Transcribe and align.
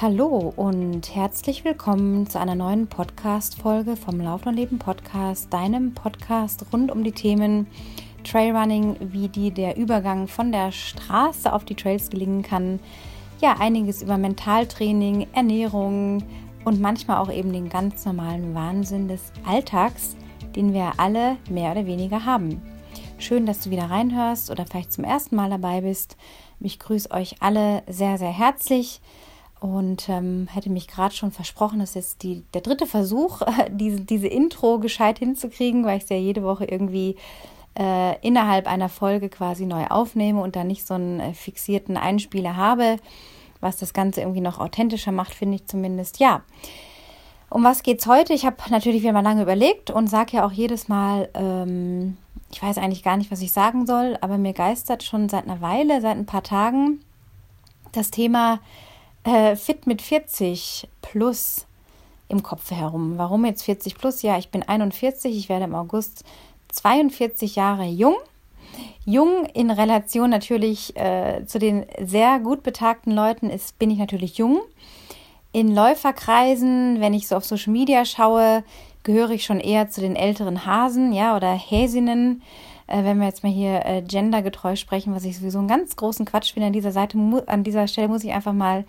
Hallo 0.00 0.52
und 0.54 1.12
herzlich 1.12 1.64
willkommen 1.64 2.28
zu 2.28 2.38
einer 2.38 2.54
neuen 2.54 2.86
Podcast-Folge 2.86 3.96
vom 3.96 4.20
Laufen 4.20 4.50
und 4.50 4.54
Leben 4.54 4.78
Podcast, 4.78 5.52
deinem 5.52 5.92
Podcast 5.92 6.64
rund 6.72 6.92
um 6.92 7.02
die 7.02 7.10
Themen 7.10 7.66
Trailrunning, 8.22 8.94
wie 9.00 9.26
dir 9.26 9.50
der 9.50 9.76
Übergang 9.76 10.28
von 10.28 10.52
der 10.52 10.70
Straße 10.70 11.52
auf 11.52 11.64
die 11.64 11.74
Trails 11.74 12.10
gelingen 12.10 12.44
kann. 12.44 12.78
Ja, 13.40 13.56
einiges 13.58 14.00
über 14.00 14.18
Mentaltraining, 14.18 15.26
Ernährung 15.32 16.22
und 16.64 16.80
manchmal 16.80 17.16
auch 17.16 17.32
eben 17.32 17.52
den 17.52 17.68
ganz 17.68 18.06
normalen 18.06 18.54
Wahnsinn 18.54 19.08
des 19.08 19.32
Alltags, 19.44 20.14
den 20.54 20.74
wir 20.74 20.92
alle 20.98 21.38
mehr 21.50 21.72
oder 21.72 21.86
weniger 21.86 22.24
haben. 22.24 22.62
Schön, 23.18 23.46
dass 23.46 23.62
du 23.62 23.70
wieder 23.70 23.90
reinhörst 23.90 24.52
oder 24.52 24.64
vielleicht 24.64 24.92
zum 24.92 25.02
ersten 25.02 25.34
Mal 25.34 25.50
dabei 25.50 25.80
bist. 25.80 26.16
Ich 26.60 26.78
grüße 26.78 27.10
euch 27.10 27.42
alle 27.42 27.82
sehr, 27.88 28.16
sehr 28.16 28.30
herzlich 28.30 29.00
und 29.60 30.08
ähm, 30.08 30.48
hätte 30.50 30.70
mich 30.70 30.86
gerade 30.86 31.14
schon 31.14 31.32
versprochen, 31.32 31.80
das 31.80 31.90
ist 31.90 31.94
jetzt 31.94 32.22
die, 32.22 32.44
der 32.54 32.60
dritte 32.60 32.86
Versuch, 32.86 33.42
diese, 33.70 34.00
diese 34.00 34.28
Intro 34.28 34.78
gescheit 34.78 35.18
hinzukriegen, 35.18 35.84
weil 35.84 35.98
ich 35.98 36.04
es 36.04 36.10
ja 36.10 36.16
jede 36.16 36.42
Woche 36.42 36.64
irgendwie 36.64 37.16
äh, 37.78 38.18
innerhalb 38.26 38.66
einer 38.66 38.88
Folge 38.88 39.28
quasi 39.28 39.66
neu 39.66 39.86
aufnehme 39.86 40.40
und 40.40 40.56
da 40.56 40.64
nicht 40.64 40.86
so 40.86 40.94
einen 40.94 41.20
äh, 41.20 41.34
fixierten 41.34 41.96
Einspieler 41.96 42.56
habe, 42.56 42.96
was 43.60 43.76
das 43.76 43.92
Ganze 43.92 44.20
irgendwie 44.20 44.40
noch 44.40 44.58
authentischer 44.58 45.12
macht, 45.12 45.34
finde 45.34 45.56
ich 45.56 45.66
zumindest. 45.66 46.20
Ja, 46.20 46.42
um 47.50 47.64
was 47.64 47.82
geht's 47.82 48.06
heute? 48.06 48.34
Ich 48.34 48.44
habe 48.44 48.56
natürlich 48.70 49.02
wieder 49.02 49.12
mal 49.12 49.22
lange 49.22 49.42
überlegt 49.42 49.90
und 49.90 50.08
sage 50.08 50.36
ja 50.36 50.46
auch 50.46 50.52
jedes 50.52 50.88
Mal, 50.88 51.28
ähm, 51.34 52.16
ich 52.50 52.62
weiß 52.62 52.78
eigentlich 52.78 53.02
gar 53.02 53.16
nicht, 53.16 53.30
was 53.30 53.42
ich 53.42 53.52
sagen 53.52 53.86
soll, 53.86 54.18
aber 54.20 54.38
mir 54.38 54.52
geistert 54.52 55.02
schon 55.02 55.28
seit 55.28 55.44
einer 55.44 55.60
Weile, 55.60 56.00
seit 56.00 56.16
ein 56.16 56.26
paar 56.26 56.42
Tagen 56.42 57.00
das 57.92 58.10
Thema 58.10 58.60
äh, 59.28 59.56
fit 59.56 59.86
mit 59.86 60.02
40 60.02 60.88
plus 61.02 61.66
im 62.28 62.42
Kopf 62.42 62.70
herum. 62.70 63.14
Warum 63.16 63.44
jetzt 63.44 63.62
40 63.62 63.96
plus? 63.96 64.22
Ja, 64.22 64.38
ich 64.38 64.50
bin 64.50 64.62
41, 64.62 65.36
ich 65.36 65.48
werde 65.48 65.64
im 65.64 65.74
August 65.74 66.24
42 66.68 67.56
Jahre 67.56 67.84
jung. 67.84 68.16
Jung 69.04 69.46
in 69.54 69.70
Relation 69.70 70.28
natürlich 70.28 70.96
äh, 70.96 71.44
zu 71.46 71.58
den 71.58 71.86
sehr 72.04 72.38
gut 72.40 72.62
betagten 72.62 73.12
Leuten 73.12 73.48
ist, 73.48 73.78
bin 73.78 73.90
ich 73.90 73.98
natürlich 73.98 74.36
jung. 74.36 74.60
In 75.52 75.74
Läuferkreisen, 75.74 77.00
wenn 77.00 77.14
ich 77.14 77.26
so 77.26 77.36
auf 77.36 77.46
Social 77.46 77.72
Media 77.72 78.04
schaue, 78.04 78.62
gehöre 79.02 79.30
ich 79.30 79.44
schon 79.44 79.60
eher 79.60 79.88
zu 79.88 80.02
den 80.02 80.14
älteren 80.14 80.66
Hasen, 80.66 81.12
ja, 81.14 81.34
oder 81.34 81.52
Häsinnen 81.52 82.42
äh, 82.88 83.04
wenn 83.04 83.18
wir 83.18 83.26
jetzt 83.26 83.44
mal 83.44 83.52
hier 83.52 83.86
äh, 83.86 84.02
gendergetreu 84.02 84.74
sprechen, 84.74 85.14
was 85.14 85.24
ich 85.24 85.38
sowieso 85.38 85.58
einen 85.58 85.68
ganz 85.68 85.94
großen 85.94 86.26
Quatsch 86.26 86.52
finde 86.52 86.66
an 86.66 86.72
dieser 86.72 86.92
Seite, 86.92 87.18
an 87.46 87.62
dieser 87.62 87.86
Stelle 87.86 88.08
muss 88.08 88.24
ich 88.24 88.32
einfach 88.32 88.52
mal 88.52 88.84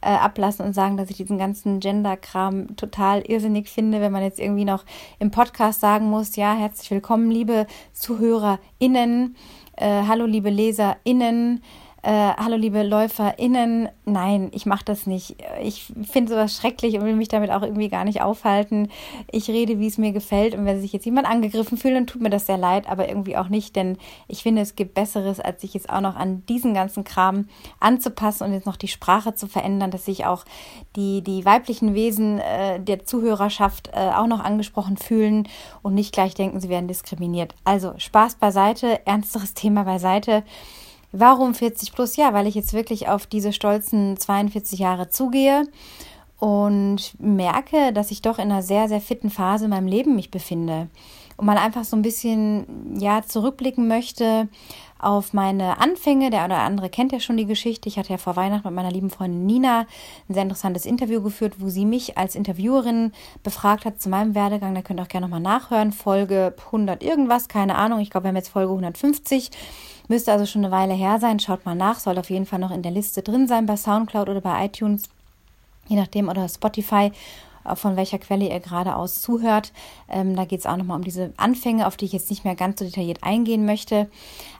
äh, 0.00 0.10
ablassen 0.10 0.64
und 0.64 0.72
sagen, 0.72 0.96
dass 0.96 1.10
ich 1.10 1.16
diesen 1.16 1.36
ganzen 1.36 1.80
Gender-Kram 1.80 2.76
total 2.76 3.22
irrsinnig 3.22 3.68
finde, 3.68 4.00
wenn 4.00 4.12
man 4.12 4.22
jetzt 4.22 4.38
irgendwie 4.38 4.64
noch 4.64 4.84
im 5.18 5.30
Podcast 5.30 5.80
sagen 5.80 6.08
muss, 6.08 6.36
ja, 6.36 6.54
herzlich 6.54 6.90
willkommen, 6.90 7.30
liebe 7.30 7.66
ZuhörerInnen, 7.92 9.36
äh, 9.76 10.02
hallo, 10.06 10.26
liebe 10.26 10.50
LeserInnen, 10.50 11.58
äh, 11.58 11.60
hallo 12.08 12.56
liebe 12.56 12.82
LäuferInnen, 12.82 13.88
nein, 14.06 14.48
ich 14.52 14.64
mache 14.64 14.84
das 14.84 15.06
nicht. 15.06 15.36
Ich 15.62 15.92
finde 16.10 16.32
sowas 16.32 16.56
schrecklich 16.56 16.94
und 16.94 17.04
will 17.04 17.14
mich 17.14 17.28
damit 17.28 17.50
auch 17.50 17.62
irgendwie 17.62 17.88
gar 17.88 18.04
nicht 18.04 18.22
aufhalten. 18.22 18.88
Ich 19.30 19.48
rede, 19.48 19.78
wie 19.78 19.86
es 19.86 19.98
mir 19.98 20.12
gefällt 20.12 20.54
und 20.54 20.64
wenn 20.64 20.80
sich 20.80 20.92
jetzt 20.92 21.04
jemand 21.04 21.28
angegriffen 21.28 21.76
fühlt, 21.76 21.94
dann 21.94 22.06
tut 22.06 22.22
mir 22.22 22.30
das 22.30 22.46
sehr 22.46 22.56
leid, 22.56 22.88
aber 22.88 23.08
irgendwie 23.08 23.36
auch 23.36 23.48
nicht, 23.48 23.76
denn 23.76 23.98
ich 24.28 24.42
finde, 24.42 24.62
es 24.62 24.76
gibt 24.76 24.94
Besseres, 24.94 25.40
als 25.40 25.60
sich 25.60 25.74
jetzt 25.74 25.90
auch 25.90 26.00
noch 26.00 26.16
an 26.16 26.42
diesen 26.46 26.72
ganzen 26.72 27.04
Kram 27.04 27.48
anzupassen 27.80 28.44
und 28.44 28.52
jetzt 28.54 28.66
noch 28.66 28.76
die 28.76 28.88
Sprache 28.88 29.34
zu 29.34 29.46
verändern, 29.46 29.90
dass 29.90 30.06
sich 30.06 30.24
auch 30.24 30.44
die, 30.96 31.22
die 31.22 31.44
weiblichen 31.44 31.94
Wesen 31.94 32.38
äh, 32.38 32.80
der 32.80 33.04
Zuhörerschaft 33.04 33.90
äh, 33.92 34.10
auch 34.14 34.26
noch 34.26 34.40
angesprochen 34.40 34.96
fühlen 34.96 35.48
und 35.82 35.94
nicht 35.94 36.12
gleich 36.12 36.34
denken, 36.34 36.60
sie 36.60 36.68
werden 36.68 36.88
diskriminiert. 36.88 37.54
Also 37.64 37.92
Spaß 37.98 38.36
beiseite, 38.36 39.06
ernsteres 39.06 39.54
Thema 39.54 39.84
beiseite. 39.84 40.44
Warum 41.12 41.54
40 41.54 41.92
plus? 41.92 42.16
Ja, 42.16 42.32
weil 42.32 42.46
ich 42.46 42.54
jetzt 42.54 42.72
wirklich 42.72 43.08
auf 43.08 43.26
diese 43.26 43.52
stolzen 43.52 44.16
42 44.16 44.78
Jahre 44.78 45.08
zugehe 45.10 45.66
und 46.38 47.12
merke, 47.18 47.92
dass 47.92 48.10
ich 48.10 48.22
doch 48.22 48.38
in 48.38 48.50
einer 48.50 48.62
sehr, 48.62 48.88
sehr 48.88 49.00
fitten 49.00 49.30
Phase 49.30 49.64
in 49.64 49.70
meinem 49.70 49.86
Leben 49.86 50.16
mich 50.16 50.30
befinde. 50.30 50.88
Und 51.36 51.46
man 51.46 51.58
einfach 51.58 51.84
so 51.84 51.96
ein 51.96 52.02
bisschen, 52.02 52.98
ja, 52.98 53.22
zurückblicken 53.22 53.88
möchte 53.88 54.48
auf 54.98 55.32
meine 55.32 55.80
Anfänge. 55.80 56.30
Der 56.30 56.44
oder 56.44 56.58
andere 56.58 56.90
kennt 56.90 57.12
ja 57.12 57.20
schon 57.20 57.36
die 57.36 57.46
Geschichte. 57.46 57.88
Ich 57.88 57.98
hatte 57.98 58.10
ja 58.10 58.18
vor 58.18 58.36
Weihnachten 58.36 58.68
mit 58.68 58.74
meiner 58.74 58.90
lieben 58.90 59.10
Freundin 59.10 59.46
Nina 59.46 59.86
ein 60.28 60.34
sehr 60.34 60.42
interessantes 60.42 60.84
Interview 60.84 61.22
geführt, 61.22 61.56
wo 61.58 61.68
sie 61.68 61.86
mich 61.86 62.18
als 62.18 62.34
Interviewerin 62.34 63.12
befragt 63.42 63.84
hat 63.84 64.00
zu 64.00 64.10
meinem 64.10 64.34
Werdegang. 64.34 64.74
Da 64.74 64.82
könnt 64.82 65.00
ihr 65.00 65.04
auch 65.04 65.08
gerne 65.08 65.26
nochmal 65.26 65.40
nachhören. 65.40 65.92
Folge 65.92 66.54
100 66.66 67.02
irgendwas, 67.02 67.48
keine 67.48 67.76
Ahnung. 67.76 68.00
Ich 68.00 68.10
glaube, 68.10 68.24
wir 68.24 68.28
haben 68.28 68.36
jetzt 68.36 68.50
Folge 68.50 68.70
150. 68.70 69.50
Müsste 70.10 70.32
also 70.32 70.44
schon 70.44 70.64
eine 70.64 70.74
Weile 70.74 70.92
her 70.92 71.20
sein. 71.20 71.38
Schaut 71.38 71.64
mal 71.64 71.76
nach, 71.76 72.00
soll 72.00 72.18
auf 72.18 72.30
jeden 72.30 72.44
Fall 72.44 72.58
noch 72.58 72.72
in 72.72 72.82
der 72.82 72.90
Liste 72.90 73.22
drin 73.22 73.46
sein 73.46 73.66
bei 73.66 73.76
Soundcloud 73.76 74.28
oder 74.28 74.40
bei 74.40 74.64
iTunes, 74.64 75.04
je 75.86 75.94
nachdem, 75.94 76.28
oder 76.28 76.48
Spotify 76.48 77.12
äh, 77.64 77.76
von 77.76 77.94
welcher 77.94 78.18
Quelle 78.18 78.48
ihr 78.48 78.58
gerade 78.58 78.96
aus 78.96 79.22
zuhört. 79.22 79.72
Ähm, 80.08 80.34
da 80.34 80.46
geht 80.46 80.58
es 80.58 80.66
auch 80.66 80.76
nochmal 80.76 80.96
um 80.96 81.04
diese 81.04 81.32
Anfänge, 81.36 81.86
auf 81.86 81.96
die 81.96 82.06
ich 82.06 82.12
jetzt 82.12 82.28
nicht 82.28 82.44
mehr 82.44 82.56
ganz 82.56 82.80
so 82.80 82.84
detailliert 82.84 83.22
eingehen 83.22 83.64
möchte. 83.64 84.10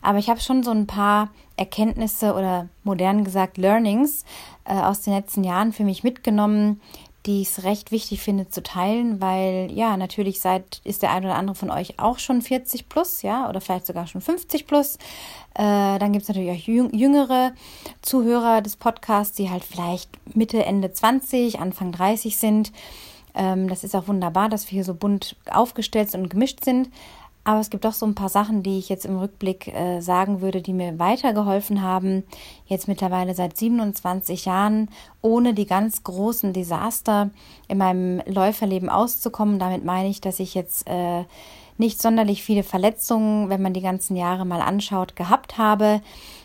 Aber 0.03 0.19
ich 0.19 0.31
habe 0.31 0.39
schon 0.39 0.63
so 0.63 0.71
ein 0.71 0.87
paar 0.87 1.31
Erkenntnisse 1.57 2.35
oder 2.35 2.69
modern 2.85 3.25
gesagt 3.25 3.59
Learnings 3.59 4.25
äh, 4.65 4.75
aus 4.75 5.01
den 5.01 5.15
letzten 5.15 5.43
Jahren 5.43 5.73
für 5.73 5.83
mich 5.83 6.05
mitgenommen, 6.05 6.81
die 7.27 7.43
ich 7.43 7.49
es 7.49 7.65
recht 7.65 7.93
wichtig 7.93 8.21
finde 8.23 8.49
zu 8.49 8.63
teilen, 8.63 9.21
weil 9.21 9.71
ja, 9.73 9.97
natürlich 9.97 10.41
seid, 10.41 10.81
ist 10.85 11.03
der 11.03 11.11
ein 11.11 11.25
oder 11.25 11.35
andere 11.35 11.55
von 11.55 11.71
euch 11.71 11.99
auch 11.99 12.19
schon 12.19 12.41
40 12.41 12.89
plus, 12.89 13.23
ja, 13.23 13.49
oder 13.49 13.61
vielleicht 13.61 13.87
sogar 13.87 14.07
schon 14.07 14.21
50 14.21 14.67
plus. 14.67 14.97
Äh, 15.55 15.99
dann 15.99 16.13
gibt 16.13 16.23
es 16.23 16.29
natürlich 16.29 16.51
auch 16.51 16.95
jüngere 16.95 17.53
Zuhörer 18.01 18.63
des 18.63 18.77
Podcasts, 18.77 19.37
die 19.37 19.51
halt 19.51 19.65
vielleicht 19.65 20.11
Mitte, 20.35 20.65
Ende 20.65 20.93
20, 20.93 21.61
Anfang 21.61 21.93
30 21.93 22.39
sind. 22.39 22.73
Ähm, 23.35 23.69
das 23.69 23.85
ist 23.85 23.95
auch 23.95 24.09
wunderbar, 24.09 24.49
dass 24.49 24.67
wir 24.67 24.77
hier 24.77 24.85
so 24.85 24.95
bunt 24.95 25.37
aufgestellt 25.51 26.15
und 26.15 26.31
gemischt 26.31 26.65
sind. 26.65 26.89
Aber 27.43 27.61
es 27.61 27.71
gibt 27.71 27.85
doch 27.85 27.95
so 27.95 28.05
ein 28.05 28.15
paar 28.15 28.29
Sachen, 28.29 28.63
die 28.63 28.79
ich 28.79 28.89
jetzt 28.89 29.07
im 29.07 29.19
Rückblick 29.19 29.69
äh, 29.69 30.01
sagen 30.01 30.41
würde, 30.41 30.61
die 30.61 30.75
mir 30.75 30.99
weitergeholfen 30.99 31.83
haben. 31.83 32.25
Jetzt 32.67 32.87
mittlerweile 32.87 33.35
seit 33.35 33.57
27 33.57 34.45
Jahren, 34.45 34.91
ohne 35.23 35.55
die 35.55 35.67
ganz 35.67 36.05
großen 36.05 36.53
Desaster 36.53 37.31
in 37.67 37.79
meinem 37.79 38.23
Läuferleben 38.27 38.91
auszukommen. 38.91 39.59
Damit 39.59 39.85
meine 39.85 40.09
ich, 40.09 40.21
dass 40.21 40.39
ich 40.39 40.55
jetzt 40.55 40.87
äh, 40.87 41.25
nicht 41.79 42.01
sonderlich 42.01 42.43
viele 42.43 42.63
Verletzungen, 42.63 43.49
wenn 43.49 43.63
man 43.63 43.73
die 43.73 43.81
ganzen 43.81 44.15
Jahre 44.17 44.45
mal 44.45 44.61
anschaut, 44.61 45.17
gehabt 45.17 45.57
habe. 45.57 46.03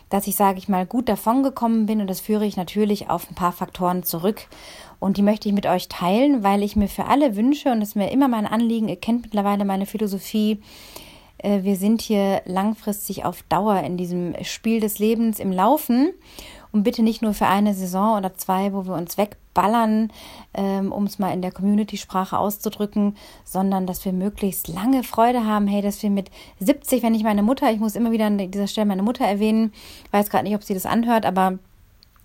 Dass 0.08 0.26
ich, 0.26 0.36
sage 0.36 0.58
ich 0.58 0.68
mal, 0.68 0.86
gut 0.86 1.08
davongekommen 1.08 1.86
bin. 1.86 2.00
Und 2.00 2.08
das 2.08 2.20
führe 2.20 2.46
ich 2.46 2.56
natürlich 2.56 3.10
auf 3.10 3.28
ein 3.30 3.34
paar 3.34 3.52
Faktoren 3.52 4.02
zurück. 4.02 4.46
Und 5.00 5.16
die 5.16 5.22
möchte 5.22 5.48
ich 5.48 5.54
mit 5.54 5.66
euch 5.66 5.88
teilen, 5.88 6.42
weil 6.42 6.62
ich 6.62 6.76
mir 6.76 6.88
für 6.88 7.06
alle 7.06 7.36
wünsche, 7.36 7.70
und 7.70 7.82
ist 7.82 7.96
mir 7.96 8.10
immer 8.10 8.28
mein 8.28 8.46
Anliegen, 8.46 8.88
ihr 8.88 8.96
kennt 8.96 9.22
mittlerweile 9.22 9.64
meine 9.64 9.86
Philosophie, 9.86 10.60
äh, 11.38 11.62
wir 11.62 11.76
sind 11.76 12.00
hier 12.02 12.42
langfristig 12.44 13.24
auf 13.24 13.42
Dauer 13.44 13.80
in 13.80 13.96
diesem 13.96 14.34
Spiel 14.42 14.80
des 14.80 14.98
Lebens 14.98 15.38
im 15.38 15.52
Laufen 15.52 16.12
und 16.76 16.82
bitte 16.82 17.02
nicht 17.02 17.22
nur 17.22 17.32
für 17.32 17.46
eine 17.46 17.72
Saison 17.72 18.18
oder 18.18 18.34
zwei, 18.34 18.74
wo 18.74 18.84
wir 18.84 18.92
uns 18.92 19.16
wegballern, 19.16 20.12
ähm, 20.52 20.92
um 20.92 21.04
es 21.04 21.18
mal 21.18 21.32
in 21.32 21.40
der 21.40 21.50
Community-Sprache 21.50 22.38
auszudrücken, 22.38 23.16
sondern 23.44 23.86
dass 23.86 24.04
wir 24.04 24.12
möglichst 24.12 24.68
lange 24.68 25.02
Freude 25.02 25.46
haben. 25.46 25.66
Hey, 25.66 25.80
dass 25.80 26.02
wir 26.02 26.10
mit 26.10 26.30
70, 26.60 27.02
wenn 27.02 27.14
ich 27.14 27.24
meine 27.24 27.42
Mutter, 27.42 27.72
ich 27.72 27.80
muss 27.80 27.96
immer 27.96 28.12
wieder 28.12 28.26
an 28.26 28.50
dieser 28.50 28.66
Stelle 28.66 28.86
meine 28.86 29.02
Mutter 29.02 29.24
erwähnen, 29.24 29.72
weiß 30.10 30.28
gerade 30.28 30.44
nicht, 30.44 30.54
ob 30.54 30.62
sie 30.62 30.74
das 30.74 30.84
anhört, 30.84 31.24
aber 31.24 31.58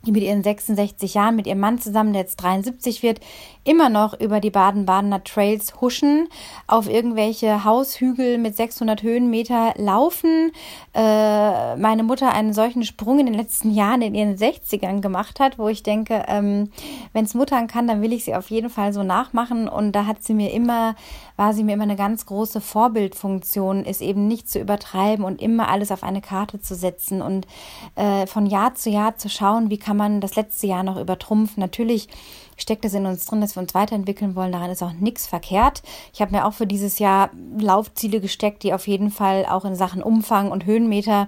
die 0.05 0.11
mit 0.11 0.23
ihren 0.23 0.43
66 0.43 1.13
Jahren, 1.13 1.35
mit 1.35 1.47
ihrem 1.47 1.59
Mann 1.59 1.79
zusammen, 1.79 2.13
der 2.13 2.23
jetzt 2.23 2.37
73 2.37 3.03
wird, 3.03 3.19
immer 3.63 3.89
noch 3.89 4.19
über 4.19 4.39
die 4.39 4.49
Baden-Badener 4.49 5.23
Trails 5.23 5.79
huschen, 5.79 6.27
auf 6.65 6.89
irgendwelche 6.89 7.63
Haushügel 7.63 8.37
mit 8.39 8.55
600 8.55 9.03
Höhenmeter 9.03 9.73
laufen. 9.77 10.51
Äh, 10.93 11.75
meine 11.75 12.03
Mutter 12.03 12.33
einen 12.33 12.53
solchen 12.53 12.83
Sprung 12.83 13.19
in 13.19 13.27
den 13.27 13.35
letzten 13.35 13.71
Jahren 13.71 14.01
in 14.01 14.15
ihren 14.15 14.35
60ern 14.35 15.01
gemacht 15.01 15.39
hat, 15.39 15.59
wo 15.59 15.67
ich 15.67 15.83
denke, 15.83 16.23
ähm, 16.27 16.71
wenn 17.13 17.25
es 17.25 17.35
Muttern 17.35 17.67
kann, 17.67 17.87
dann 17.87 18.01
will 18.01 18.13
ich 18.13 18.23
sie 18.23 18.35
auf 18.35 18.49
jeden 18.49 18.69
Fall 18.69 18.93
so 18.93 19.03
nachmachen. 19.03 19.67
Und 19.67 19.91
da 19.91 20.07
hat 20.07 20.23
sie 20.23 20.33
mir 20.33 20.51
immer, 20.51 20.95
war 21.41 21.55
sie 21.55 21.63
mir 21.63 21.73
immer 21.73 21.83
eine 21.85 21.95
ganz 21.95 22.27
große 22.27 22.61
Vorbildfunktion, 22.61 23.83
ist 23.83 24.03
eben 24.03 24.27
nicht 24.27 24.47
zu 24.47 24.59
übertreiben 24.59 25.25
und 25.25 25.41
immer 25.41 25.69
alles 25.69 25.91
auf 25.91 26.03
eine 26.03 26.21
Karte 26.21 26.61
zu 26.61 26.75
setzen 26.75 27.23
und 27.23 27.47
äh, 27.95 28.27
von 28.27 28.45
Jahr 28.45 28.75
zu 28.75 28.91
Jahr 28.91 29.17
zu 29.17 29.27
schauen, 29.27 29.71
wie 29.71 29.79
kann 29.79 29.97
man 29.97 30.21
das 30.21 30.35
letzte 30.35 30.67
Jahr 30.67 30.83
noch 30.83 31.01
übertrumpfen. 31.01 31.59
Natürlich 31.59 32.09
steckt 32.57 32.85
es 32.85 32.93
in 32.93 33.07
uns 33.07 33.25
drin, 33.25 33.41
dass 33.41 33.55
wir 33.55 33.63
uns 33.63 33.73
weiterentwickeln 33.73 34.35
wollen. 34.35 34.51
Daran 34.51 34.69
ist 34.69 34.83
auch 34.83 34.93
nichts 34.93 35.25
verkehrt. 35.25 35.81
Ich 36.13 36.21
habe 36.21 36.31
mir 36.31 36.45
auch 36.45 36.53
für 36.53 36.67
dieses 36.67 36.99
Jahr 36.99 37.31
Laufziele 37.59 38.21
gesteckt, 38.21 38.61
die 38.61 38.75
auf 38.75 38.87
jeden 38.87 39.09
Fall 39.09 39.47
auch 39.47 39.65
in 39.65 39.73
Sachen 39.73 40.03
Umfang 40.03 40.51
und 40.51 40.67
Höhenmeter 40.67 41.27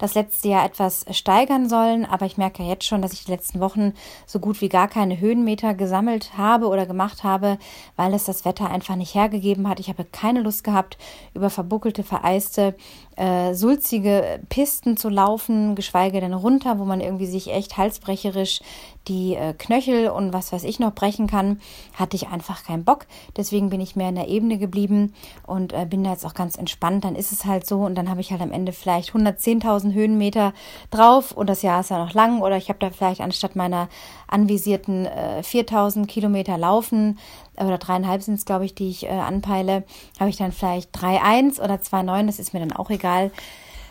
das 0.00 0.14
letzte 0.14 0.48
Jahr 0.48 0.64
etwas 0.64 1.04
steigern 1.12 1.68
sollen. 1.68 2.04
Aber 2.04 2.26
ich 2.26 2.36
merke 2.36 2.62
jetzt 2.62 2.86
schon, 2.86 3.02
dass 3.02 3.12
ich 3.12 3.24
die 3.24 3.30
letzten 3.30 3.60
Wochen 3.60 3.92
so 4.26 4.40
gut 4.40 4.60
wie 4.60 4.68
gar 4.68 4.88
keine 4.88 5.20
Höhenmeter 5.20 5.74
gesammelt 5.74 6.36
habe 6.36 6.66
oder 6.66 6.86
gemacht 6.86 7.22
habe, 7.22 7.58
weil 7.96 8.14
es 8.14 8.24
das 8.24 8.44
Wetter 8.44 8.68
einfach 8.68 8.96
nicht 8.96 9.14
hergegeben 9.14 9.68
hat. 9.68 9.78
Ich 9.78 9.88
habe 9.88 10.04
keine 10.04 10.40
Lust 10.40 10.64
gehabt, 10.64 10.98
über 11.34 11.50
verbuckelte, 11.50 12.02
vereiste, 12.02 12.74
äh, 13.16 13.52
sulzige 13.54 14.40
Pisten 14.48 14.96
zu 14.96 15.10
laufen, 15.10 15.74
geschweige 15.74 16.20
denn 16.20 16.32
runter, 16.32 16.78
wo 16.78 16.86
man 16.86 17.02
irgendwie 17.02 17.26
sich 17.26 17.52
echt 17.52 17.76
halsbrecherisch 17.76 18.60
die 19.08 19.34
äh, 19.34 19.54
Knöchel 19.54 20.08
und 20.08 20.32
was 20.32 20.52
weiß 20.52 20.64
ich 20.64 20.78
noch 20.78 20.94
brechen 20.94 21.26
kann, 21.26 21.60
hatte 21.94 22.16
ich 22.16 22.28
einfach 22.28 22.64
keinen 22.64 22.84
Bock. 22.84 23.06
Deswegen 23.36 23.70
bin 23.70 23.80
ich 23.80 23.96
mehr 23.96 24.10
in 24.10 24.14
der 24.14 24.28
Ebene 24.28 24.58
geblieben 24.58 25.14
und 25.46 25.72
äh, 25.72 25.86
bin 25.86 26.04
da 26.04 26.12
jetzt 26.12 26.26
auch 26.26 26.34
ganz 26.34 26.56
entspannt. 26.56 27.04
Dann 27.04 27.16
ist 27.16 27.32
es 27.32 27.44
halt 27.44 27.66
so 27.66 27.80
und 27.80 27.94
dann 27.94 28.08
habe 28.08 28.20
ich 28.20 28.30
halt 28.30 28.42
am 28.42 28.52
Ende 28.52 28.72
vielleicht 28.72 29.12
110.000 29.12 29.89
Höhenmeter 29.94 30.52
drauf 30.90 31.32
und 31.32 31.48
das 31.48 31.62
Jahr 31.62 31.80
ist 31.80 31.90
ja 31.90 31.98
noch 31.98 32.14
lang 32.14 32.40
oder 32.40 32.56
ich 32.56 32.68
habe 32.68 32.78
da 32.78 32.90
vielleicht 32.90 33.20
anstatt 33.20 33.56
meiner 33.56 33.88
anvisierten 34.28 35.06
äh, 35.06 35.42
4.000 35.42 36.06
Kilometer 36.06 36.58
laufen 36.58 37.18
oder 37.56 37.78
dreieinhalb 37.78 38.22
sind 38.22 38.34
es, 38.34 38.44
glaube 38.44 38.64
ich, 38.64 38.74
die 38.74 38.90
ich 38.90 39.06
äh, 39.06 39.10
anpeile, 39.10 39.84
habe 40.18 40.30
ich 40.30 40.36
dann 40.36 40.52
vielleicht 40.52 40.94
3,1 40.96 41.62
oder 41.62 41.74
2,9, 41.74 42.26
das 42.26 42.38
ist 42.38 42.54
mir 42.54 42.60
dann 42.60 42.72
auch 42.72 42.90
egal. 42.90 43.30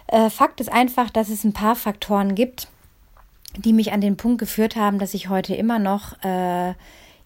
Äh, 0.08 0.30
Fakt 0.30 0.60
ist 0.60 0.72
einfach, 0.72 1.10
dass 1.10 1.30
es 1.30 1.44
ein 1.44 1.54
paar 1.54 1.76
Faktoren 1.76 2.36
gibt, 2.36 2.68
die 3.58 3.74
mich 3.74 3.92
an 3.92 4.02
den 4.02 4.18
Punkt 4.18 4.40
geführt 4.40 4.76
haben, 4.76 5.00
dass 5.00 5.14
ich 5.14 5.30
heute 5.30 5.56
immer 5.56 5.80
noch 5.80 6.24
äh, 6.24 6.74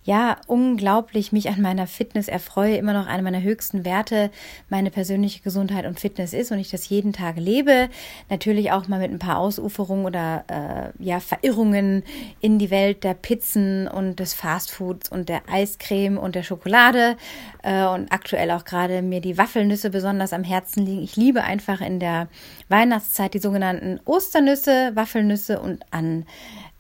ja 0.04 0.38
unglaublich 0.48 1.32
mich 1.32 1.50
an 1.50 1.62
meiner 1.62 1.88
Fitness 1.88 2.28
erfreue, 2.28 2.78
immer 2.78 2.94
noch 2.94 3.08
eine 3.08 3.24
meiner 3.24 3.42
höchsten 3.42 3.86
Werte 3.86 4.32
meine 4.70 4.92
persönliche 4.92 5.42
Gesundheit 5.42 5.86
und 5.86 6.00
Fitness 6.00 6.34
ist 6.34 6.52
und 6.52 6.60
ich 6.60 6.70
das 6.70 6.90
jeden 6.90 7.14
Tag 7.14 7.38
lebe. 7.38 7.90
Natürlich 8.30 8.72
auch 8.72 8.88
mal 8.88 9.00
mit 9.00 9.12
ein 9.12 9.20
paar 9.20 9.38
Ausuferungen 9.38 10.06
oder 10.06 10.44
äh, 10.48 11.04
ja 11.04 11.20
Verirrungen 11.20 12.04
in 12.42 12.60
die 12.60 12.70
Welt 12.70 13.04
der 13.04 13.14
Pizzen 13.14 13.88
und 13.88 14.20
des 14.20 14.34
Fastfoods 14.34 15.10
und 15.10 15.30
der 15.30 15.42
Eiscreme 15.50 16.18
und 16.18 16.36
der 16.36 16.44
Schokolade 16.44 17.16
äh, 17.64 17.86
und 17.86 18.12
aktuell 18.12 18.52
auch 18.52 18.66
gerade 18.66 19.02
mir 19.02 19.22
die 19.22 19.38
Waffelnüsse 19.38 19.90
besonders 19.90 20.34
am 20.34 20.44
Herzen 20.44 20.86
liegen. 20.86 21.04
Ich 21.04 21.16
liebe 21.16 21.44
einfach 21.44 21.80
in 21.82 22.00
der 22.00 22.28
Weihnachtszeit 22.68 23.34
die 23.34 23.40
sogenannten 23.40 24.00
Osternüsse, 24.06 24.92
Waffelnüsse 24.96 25.60
und 25.60 25.84
an 25.92 26.26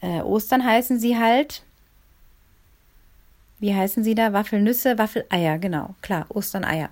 äh, 0.02 0.22
Ostern 0.22 0.66
heißen 0.66 1.00
sie 1.00 1.18
halt 1.18 1.64
wie 3.63 3.74
heißen 3.74 4.04
sie 4.04 4.13
da? 4.13 4.33
Waffelnüsse, 4.33 4.98
Waffeleier, 4.98 5.57
genau, 5.57 5.95
klar, 6.01 6.25
Osterneier. 6.27 6.89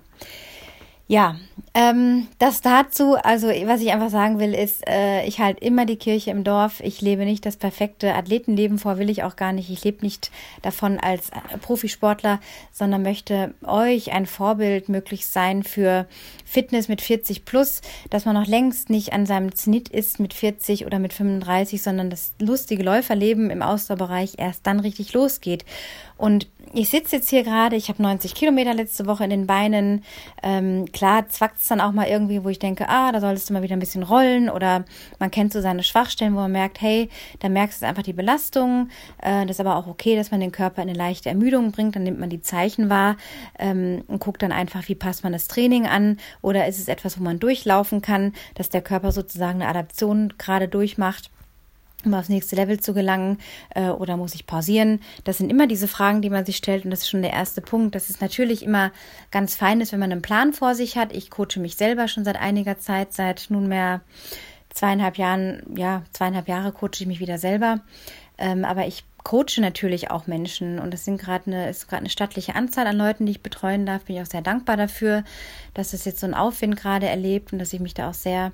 Ja, 1.06 1.36
ähm, 1.74 2.28
das 2.38 2.62
dazu, 2.62 3.16
also 3.16 3.48
was 3.48 3.82
ich 3.82 3.92
einfach 3.92 4.08
sagen 4.08 4.38
will, 4.38 4.54
ist, 4.54 4.88
äh, 4.88 5.26
ich 5.26 5.40
halte 5.40 5.62
immer 5.62 5.84
die 5.84 5.96
Kirche 5.96 6.30
im 6.30 6.42
Dorf. 6.42 6.80
Ich 6.80 7.02
lebe 7.02 7.26
nicht 7.26 7.44
das 7.44 7.58
perfekte 7.58 8.14
Athletenleben 8.14 8.78
vor, 8.78 8.96
will 8.96 9.10
ich 9.10 9.22
auch 9.22 9.36
gar 9.36 9.52
nicht. 9.52 9.68
Ich 9.68 9.84
lebe 9.84 10.02
nicht 10.02 10.30
davon 10.62 10.98
als 10.98 11.28
äh, 11.28 11.58
Profisportler, 11.60 12.40
sondern 12.70 13.02
möchte 13.02 13.52
euch 13.62 14.12
ein 14.12 14.24
Vorbild 14.24 14.88
möglichst 14.88 15.34
sein 15.34 15.64
für 15.64 16.06
Fitness 16.46 16.88
mit 16.88 17.02
40 17.02 17.44
plus, 17.44 17.82
dass 18.08 18.24
man 18.24 18.34
noch 18.34 18.46
längst 18.46 18.88
nicht 18.88 19.12
an 19.12 19.26
seinem 19.26 19.54
Zenit 19.54 19.90
ist 19.90 20.18
mit 20.18 20.32
40 20.32 20.86
oder 20.86 20.98
mit 20.98 21.12
35, 21.12 21.82
sondern 21.82 22.08
das 22.08 22.32
lustige 22.38 22.82
Läuferleben 22.82 23.50
im 23.50 23.60
Ausdauerbereich 23.60 24.36
erst 24.38 24.66
dann 24.66 24.80
richtig 24.80 25.12
losgeht. 25.12 25.66
Und 26.16 26.46
ich 26.74 26.88
sitze 26.88 27.16
jetzt 27.16 27.28
hier 27.28 27.42
gerade, 27.42 27.76
ich 27.76 27.88
habe 27.88 28.02
90 28.02 28.34
Kilometer 28.34 28.72
letzte 28.72 29.06
Woche 29.06 29.24
in 29.24 29.30
den 29.30 29.46
Beinen. 29.46 30.04
Ähm, 30.42 30.86
klar 30.90 31.28
zwackt 31.28 31.60
es 31.60 31.68
dann 31.68 31.80
auch 31.80 31.92
mal 31.92 32.06
irgendwie, 32.06 32.44
wo 32.44 32.48
ich 32.48 32.58
denke, 32.58 32.88
ah, 32.88 33.12
da 33.12 33.20
solltest 33.20 33.48
du 33.48 33.52
mal 33.52 33.62
wieder 33.62 33.76
ein 33.76 33.80
bisschen 33.80 34.02
rollen 34.02 34.48
oder 34.48 34.84
man 35.18 35.30
kennt 35.30 35.52
so 35.52 35.60
seine 35.60 35.82
Schwachstellen, 35.82 36.34
wo 36.34 36.38
man 36.38 36.52
merkt, 36.52 36.80
hey, 36.80 37.10
da 37.40 37.48
merkst 37.48 37.82
du 37.82 37.86
einfach 37.86 38.02
die 38.02 38.14
Belastung. 38.14 38.88
Äh, 39.18 39.44
das 39.46 39.56
ist 39.56 39.60
aber 39.60 39.76
auch 39.76 39.86
okay, 39.86 40.16
dass 40.16 40.30
man 40.30 40.40
den 40.40 40.52
Körper 40.52 40.82
in 40.82 40.88
eine 40.88 40.98
leichte 40.98 41.28
Ermüdung 41.28 41.72
bringt. 41.72 41.94
Dann 41.94 42.04
nimmt 42.04 42.20
man 42.20 42.30
die 42.30 42.40
Zeichen 42.40 42.88
wahr 42.88 43.16
ähm, 43.58 44.02
und 44.08 44.20
guckt 44.20 44.42
dann 44.42 44.52
einfach, 44.52 44.88
wie 44.88 44.94
passt 44.94 45.24
man 45.24 45.32
das 45.32 45.48
Training 45.48 45.86
an 45.86 46.18
oder 46.40 46.66
ist 46.66 46.78
es 46.78 46.88
etwas, 46.88 47.18
wo 47.18 47.22
man 47.22 47.38
durchlaufen 47.38 48.00
kann, 48.00 48.32
dass 48.54 48.70
der 48.70 48.82
Körper 48.82 49.12
sozusagen 49.12 49.60
eine 49.60 49.68
Adaption 49.68 50.32
gerade 50.38 50.68
durchmacht 50.68 51.30
um 52.06 52.14
aufs 52.14 52.28
nächste 52.28 52.56
Level 52.56 52.80
zu 52.80 52.94
gelangen 52.94 53.38
äh, 53.74 53.88
oder 53.88 54.16
muss 54.16 54.34
ich 54.34 54.46
pausieren? 54.46 55.00
Das 55.24 55.38
sind 55.38 55.50
immer 55.50 55.66
diese 55.66 55.88
Fragen, 55.88 56.22
die 56.22 56.30
man 56.30 56.44
sich 56.44 56.56
stellt 56.56 56.84
und 56.84 56.90
das 56.90 57.00
ist 57.00 57.08
schon 57.10 57.22
der 57.22 57.32
erste 57.32 57.60
Punkt. 57.60 57.94
Das 57.94 58.10
ist 58.10 58.20
natürlich 58.20 58.62
immer 58.62 58.92
ganz 59.30 59.54
fein 59.54 59.80
ist, 59.80 59.92
wenn 59.92 60.00
man 60.00 60.12
einen 60.12 60.22
Plan 60.22 60.52
vor 60.52 60.74
sich 60.74 60.96
hat. 60.96 61.12
Ich 61.12 61.30
coache 61.30 61.58
mich 61.58 61.76
selber 61.76 62.08
schon 62.08 62.24
seit 62.24 62.36
einiger 62.36 62.78
Zeit, 62.78 63.12
seit 63.12 63.46
nunmehr 63.48 64.02
zweieinhalb 64.70 65.18
Jahren, 65.18 65.62
ja, 65.76 66.02
zweieinhalb 66.12 66.48
Jahre 66.48 66.72
coache 66.72 67.00
ich 67.00 67.06
mich 67.06 67.20
wieder 67.20 67.38
selber. 67.38 67.80
Ähm, 68.38 68.64
aber 68.64 68.86
ich 68.86 69.04
coache 69.24 69.60
natürlich 69.60 70.10
auch 70.10 70.26
Menschen 70.26 70.78
und 70.78 70.92
das 70.92 71.04
sind 71.04 71.20
gerade 71.20 71.46
eine, 71.46 71.68
ist 71.68 71.88
gerade 71.88 72.00
eine 72.00 72.10
stattliche 72.10 72.54
Anzahl 72.54 72.86
an 72.86 72.96
Leuten, 72.96 73.26
die 73.26 73.32
ich 73.32 73.42
betreuen 73.42 73.86
darf. 73.86 74.04
Bin 74.04 74.16
ich 74.16 74.22
auch 74.22 74.26
sehr 74.26 74.42
dankbar 74.42 74.76
dafür, 74.76 75.24
dass 75.74 75.92
es 75.92 76.04
jetzt 76.04 76.20
so 76.20 76.26
einen 76.26 76.34
Aufwind 76.34 76.76
gerade 76.76 77.06
erlebt 77.06 77.52
und 77.52 77.58
dass 77.58 77.72
ich 77.72 77.80
mich 77.80 77.94
da 77.94 78.10
auch 78.10 78.14
sehr 78.14 78.52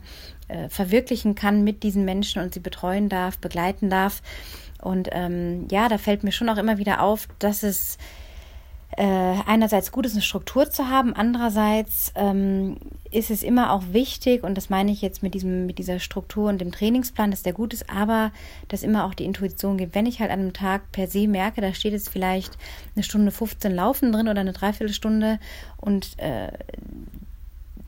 äh, 0.49 0.69
verwirklichen 0.69 1.35
kann 1.35 1.65
mit 1.65 1.83
diesen 1.83 2.05
Menschen 2.05 2.43
und 2.43 2.55
sie 2.55 2.61
betreuen 2.61 3.09
darf, 3.09 3.39
begleiten 3.39 3.91
darf. 3.91 4.23
Und 4.81 5.09
ähm, 5.13 5.67
ja, 5.71 5.89
da 5.89 5.99
fällt 5.99 6.25
mir 6.25 6.33
schon 6.33 6.49
auch 6.49 6.57
immer 6.57 6.79
wieder 6.79 7.03
auf, 7.03 7.29
dass 7.39 7.63
es 7.63 7.99
äh, 8.97 9.37
einerseits 9.47 9.93
gut 9.93 10.07
ist, 10.07 10.13
eine 10.15 10.23
Struktur 10.23 10.71
zu 10.71 10.89
haben, 10.89 11.15
andererseits 11.15 12.13
ähm, 12.17 12.79
ist 13.11 13.31
es 13.31 13.43
immer 13.43 13.73
auch 13.73 13.83
wichtig, 13.93 14.43
und 14.43 14.57
das 14.57 14.71
meine 14.71 14.91
ich 14.91 15.03
jetzt 15.03 15.23
mit, 15.23 15.35
diesem, 15.35 15.67
mit 15.67 15.79
dieser 15.79 16.01
Struktur 16.01 16.49
und 16.49 16.61
dem 16.61 16.73
Trainingsplan, 16.73 17.31
dass 17.31 17.43
der 17.43 17.53
gut 17.53 17.75
ist, 17.75 17.91
aber 17.91 18.33
dass 18.69 18.83
immer 18.83 19.05
auch 19.05 19.15
die 19.15 19.25
Intuition 19.25 19.77
gibt. 19.77 19.95
Wenn 19.95 20.07
ich 20.07 20.21
halt 20.21 20.31
an 20.31 20.41
einem 20.41 20.53
Tag 20.53 20.91
per 20.91 21.07
se 21.07 21.29
merke, 21.29 21.61
da 21.61 21.75
steht 21.75 21.93
jetzt 21.93 22.09
vielleicht 22.09 22.57
eine 22.97 23.05
Stunde 23.05 23.31
15 23.31 23.75
Laufen 23.75 24.11
drin 24.11 24.29
oder 24.29 24.41
eine 24.41 24.53
Dreiviertelstunde 24.53 25.39
und 25.77 26.19
äh, 26.19 26.51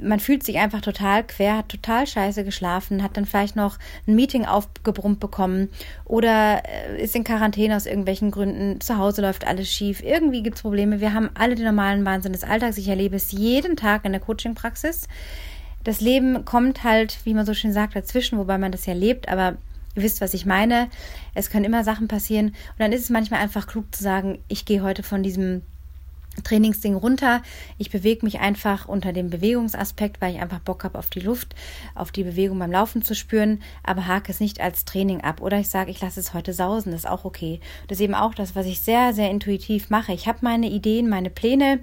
man 0.03 0.21
fühlt 0.21 0.43
sich 0.43 0.59
einfach 0.59 0.81
total 0.81 1.25
quer, 1.25 1.59
hat 1.59 1.69
total 1.69 2.07
scheiße 2.07 2.45
geschlafen, 2.45 3.03
hat 3.03 3.17
dann 3.17 3.27
vielleicht 3.27 3.57
noch 3.57 3.79
ein 4.07 4.15
Meeting 4.15 4.45
aufgebrummt 4.45 5.21
bekommen 5.21 5.69
oder 6.05 6.63
äh, 6.65 7.03
ist 7.03 7.17
in 7.17 7.25
Quarantäne 7.25 7.77
aus 7.77 7.87
irgendwelchen 7.87 8.31
Gründen, 8.31 8.81
zu 8.81 8.99
Hause 8.99 9.23
läuft 9.23 9.47
alles 9.47 9.71
schief, 9.71 10.03
irgendwie 10.03 10.43
gibt 10.43 10.57
es 10.57 10.63
Probleme. 10.63 11.01
Wir 11.01 11.15
haben 11.15 11.31
alle 11.35 11.55
den 11.55 11.65
normalen 11.65 12.05
Wahnsinn 12.05 12.33
des 12.33 12.45
Alltags. 12.45 12.79
Ich 12.79 12.89
erlebe 12.89 13.17
es 13.17 13.33
jeden 13.33 13.77
Tag 13.77 14.05
in 14.05 14.13
der 14.13 14.21
Coaching-Praxis. 14.21 15.09
Das 15.85 16.01
Leben 16.01 16.45
kommt 16.45 16.85
halt, 16.85 17.19
wie 17.25 17.35
man 17.35 17.47
so 17.47 17.55
schön 17.55 17.73
sagt, 17.73 17.97
dazwischen, 17.97 18.39
wobei 18.39 18.59
man 18.59 18.73
das 18.73 18.87
ja 18.87 18.93
lebt, 18.95 19.29
aber 19.29 19.57
Ihr 19.97 20.03
wisst, 20.03 20.21
was 20.21 20.35
ich 20.35 20.47
meine. 20.47 20.89
Es 21.35 21.51
können 21.51 21.65
immer 21.65 21.83
Sachen 21.85 22.07
passieren. 22.07 22.49
Und 22.49 22.79
dann 22.79 22.93
ist 22.93 23.03
es 23.03 23.11
manchmal 23.11 23.41
einfach 23.41 23.67
klug 23.67 23.93
zu 23.95 24.03
sagen, 24.03 24.39
ich 24.49 24.65
gehe 24.65 24.83
heute 24.83 25.03
von 25.03 25.23
diesem 25.23 25.63
Trainingsding 26.45 26.95
runter. 26.95 27.43
Ich 27.79 27.91
bewege 27.91 28.25
mich 28.25 28.41
einfach 28.41 28.89
unter 28.89 29.13
dem 29.13 29.31
Bewegungsaspekt, 29.31 30.21
weil 30.21 30.35
ich 30.35 30.41
einfach 30.41 30.61
Bock 30.61 30.85
habe 30.85 30.99
auf 30.99 31.11
die 31.11 31.21
Luft, 31.21 31.55
auf 31.95 32.13
die 32.13 32.25
Bewegung 32.25 32.59
beim 32.59 32.71
Laufen 32.71 33.03
zu 33.03 33.15
spüren, 33.15 33.63
aber 33.83 34.07
hake 34.07 34.31
es 34.31 34.41
nicht 34.41 34.61
als 34.61 34.85
Training 34.85 35.21
ab. 35.23 35.41
Oder 35.41 35.59
ich 35.59 35.69
sage, 35.69 35.91
ich 35.91 36.01
lasse 36.01 36.21
es 36.21 36.35
heute 36.35 36.53
sausen, 36.53 36.93
das 36.93 37.03
ist 37.03 37.11
auch 37.11 37.25
okay. 37.25 37.61
Das 37.89 37.99
ist 37.99 38.05
eben 38.05 38.15
auch 38.15 38.35
das, 38.35 38.55
was 38.55 38.67
ich 38.67 38.81
sehr, 38.81 39.13
sehr 39.13 39.31
intuitiv 39.31 39.91
mache. 39.91 40.13
Ich 40.13 40.29
habe 40.29 40.39
meine 40.43 40.69
Ideen, 40.69 41.09
meine 41.09 41.31
Pläne, 41.31 41.81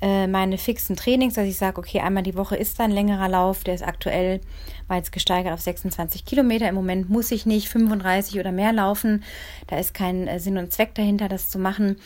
äh, 0.00 0.26
meine 0.26 0.58
fixen 0.58 0.94
Trainings, 0.94 1.34
dass 1.34 1.46
ich 1.46 1.56
sage, 1.56 1.78
okay, 1.78 2.00
einmal 2.00 2.22
die 2.22 2.36
Woche 2.36 2.56
ist 2.56 2.80
ein 2.80 2.90
längerer 2.90 3.28
Lauf, 3.28 3.64
der 3.64 3.74
ist 3.74 3.82
aktuell 3.82 4.40
war 4.88 4.96
jetzt 4.96 5.12
gesteigert 5.12 5.52
auf 5.52 5.60
26 5.60 6.24
Kilometer. 6.24 6.68
Im 6.68 6.74
Moment 6.74 7.08
muss 7.08 7.30
ich 7.30 7.46
nicht 7.46 7.68
35 7.68 8.40
oder 8.40 8.52
mehr 8.52 8.72
laufen. 8.72 9.22
Da 9.66 9.78
ist 9.78 9.94
kein 9.94 10.26
äh, 10.26 10.40
Sinn 10.40 10.58
und 10.58 10.72
Zweck 10.72 10.94
dahinter, 10.94 11.28
das 11.28 11.50
zu 11.50 11.58
machen. 11.58 11.96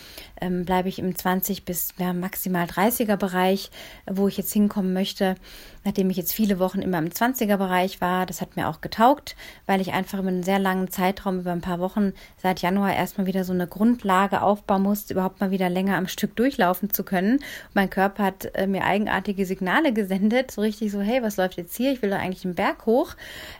Ähm, 0.42 0.64
Bleibe 0.64 0.88
ich 0.88 0.98
im 0.98 1.14
20 1.14 1.64
bis 1.64 1.94
ja, 1.98 2.12
maximal 2.12 2.66
30er 2.66 3.16
Bereich, 3.16 3.70
wo 4.10 4.26
ich 4.26 4.36
jetzt 4.36 4.52
hinkommen 4.52 4.92
möchte. 4.92 5.36
Nachdem 5.84 6.10
ich 6.10 6.16
jetzt 6.16 6.32
viele 6.32 6.58
Wochen 6.58 6.80
immer 6.80 6.98
im 6.98 7.08
20er 7.08 7.56
Bereich 7.56 8.00
war, 8.00 8.26
das 8.26 8.40
hat 8.40 8.56
mir 8.56 8.68
auch 8.68 8.80
getaugt, 8.80 9.36
weil 9.66 9.80
ich 9.80 9.92
einfach 9.92 10.18
über 10.18 10.28
einen 10.28 10.42
sehr 10.42 10.58
langen 10.58 10.90
Zeitraum, 10.90 11.40
über 11.40 11.52
ein 11.52 11.60
paar 11.60 11.78
Wochen 11.78 12.12
seit 12.36 12.60
Januar 12.60 12.94
erstmal 12.94 13.26
wieder 13.26 13.44
so 13.44 13.52
eine 13.52 13.66
Grundlage 13.66 14.42
aufbauen 14.42 14.82
musste, 14.82 15.14
überhaupt 15.14 15.40
mal 15.40 15.50
wieder 15.50 15.68
länger 15.68 15.96
am 15.96 16.08
Stück 16.08 16.34
durchlaufen 16.36 16.90
zu 16.90 17.04
können. 17.04 17.38
Mein 17.74 17.90
Körper 17.90 18.24
hat 18.24 18.54
äh, 18.54 18.66
mir 18.66 18.84
eigenartige 18.84 19.46
Signale 19.46 19.92
gesendet, 19.92 20.50
so 20.50 20.60
richtig 20.60 20.90
so, 20.90 21.00
hey, 21.00 21.22
was 21.22 21.36
läuft 21.36 21.56
jetzt 21.56 21.76
hier? 21.76 21.92
Ich 21.92 22.02
will 22.02 22.10
doch 22.10 22.18
eigentlich 22.18 22.44
einen 22.44 22.54
Berg 22.54 22.86
hoch. 22.86 23.14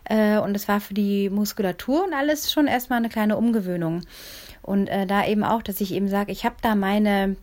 Äh, 0.05 0.39
und 0.39 0.57
es 0.57 0.67
war 0.67 0.81
für 0.81 0.95
die 0.95 1.31
Muskulatur 1.31 2.05
und 2.05 2.12
alles 2.12 2.53
schon 2.53 2.67
erstmal 2.67 2.99
eine 2.99 3.09
kleine 3.09 3.37
Umgewöhnung. 3.37 4.03
Und 4.62 4.88
äh, 4.88 5.07
da 5.07 5.26
eben 5.26 5.45
auch, 5.45 5.62
dass 5.62 5.81
ich 5.81 5.92
eben 5.92 6.09
sage, 6.09 6.33
ich 6.33 6.45
habe 6.45 6.57
da 6.62 6.75
meine 6.75 7.37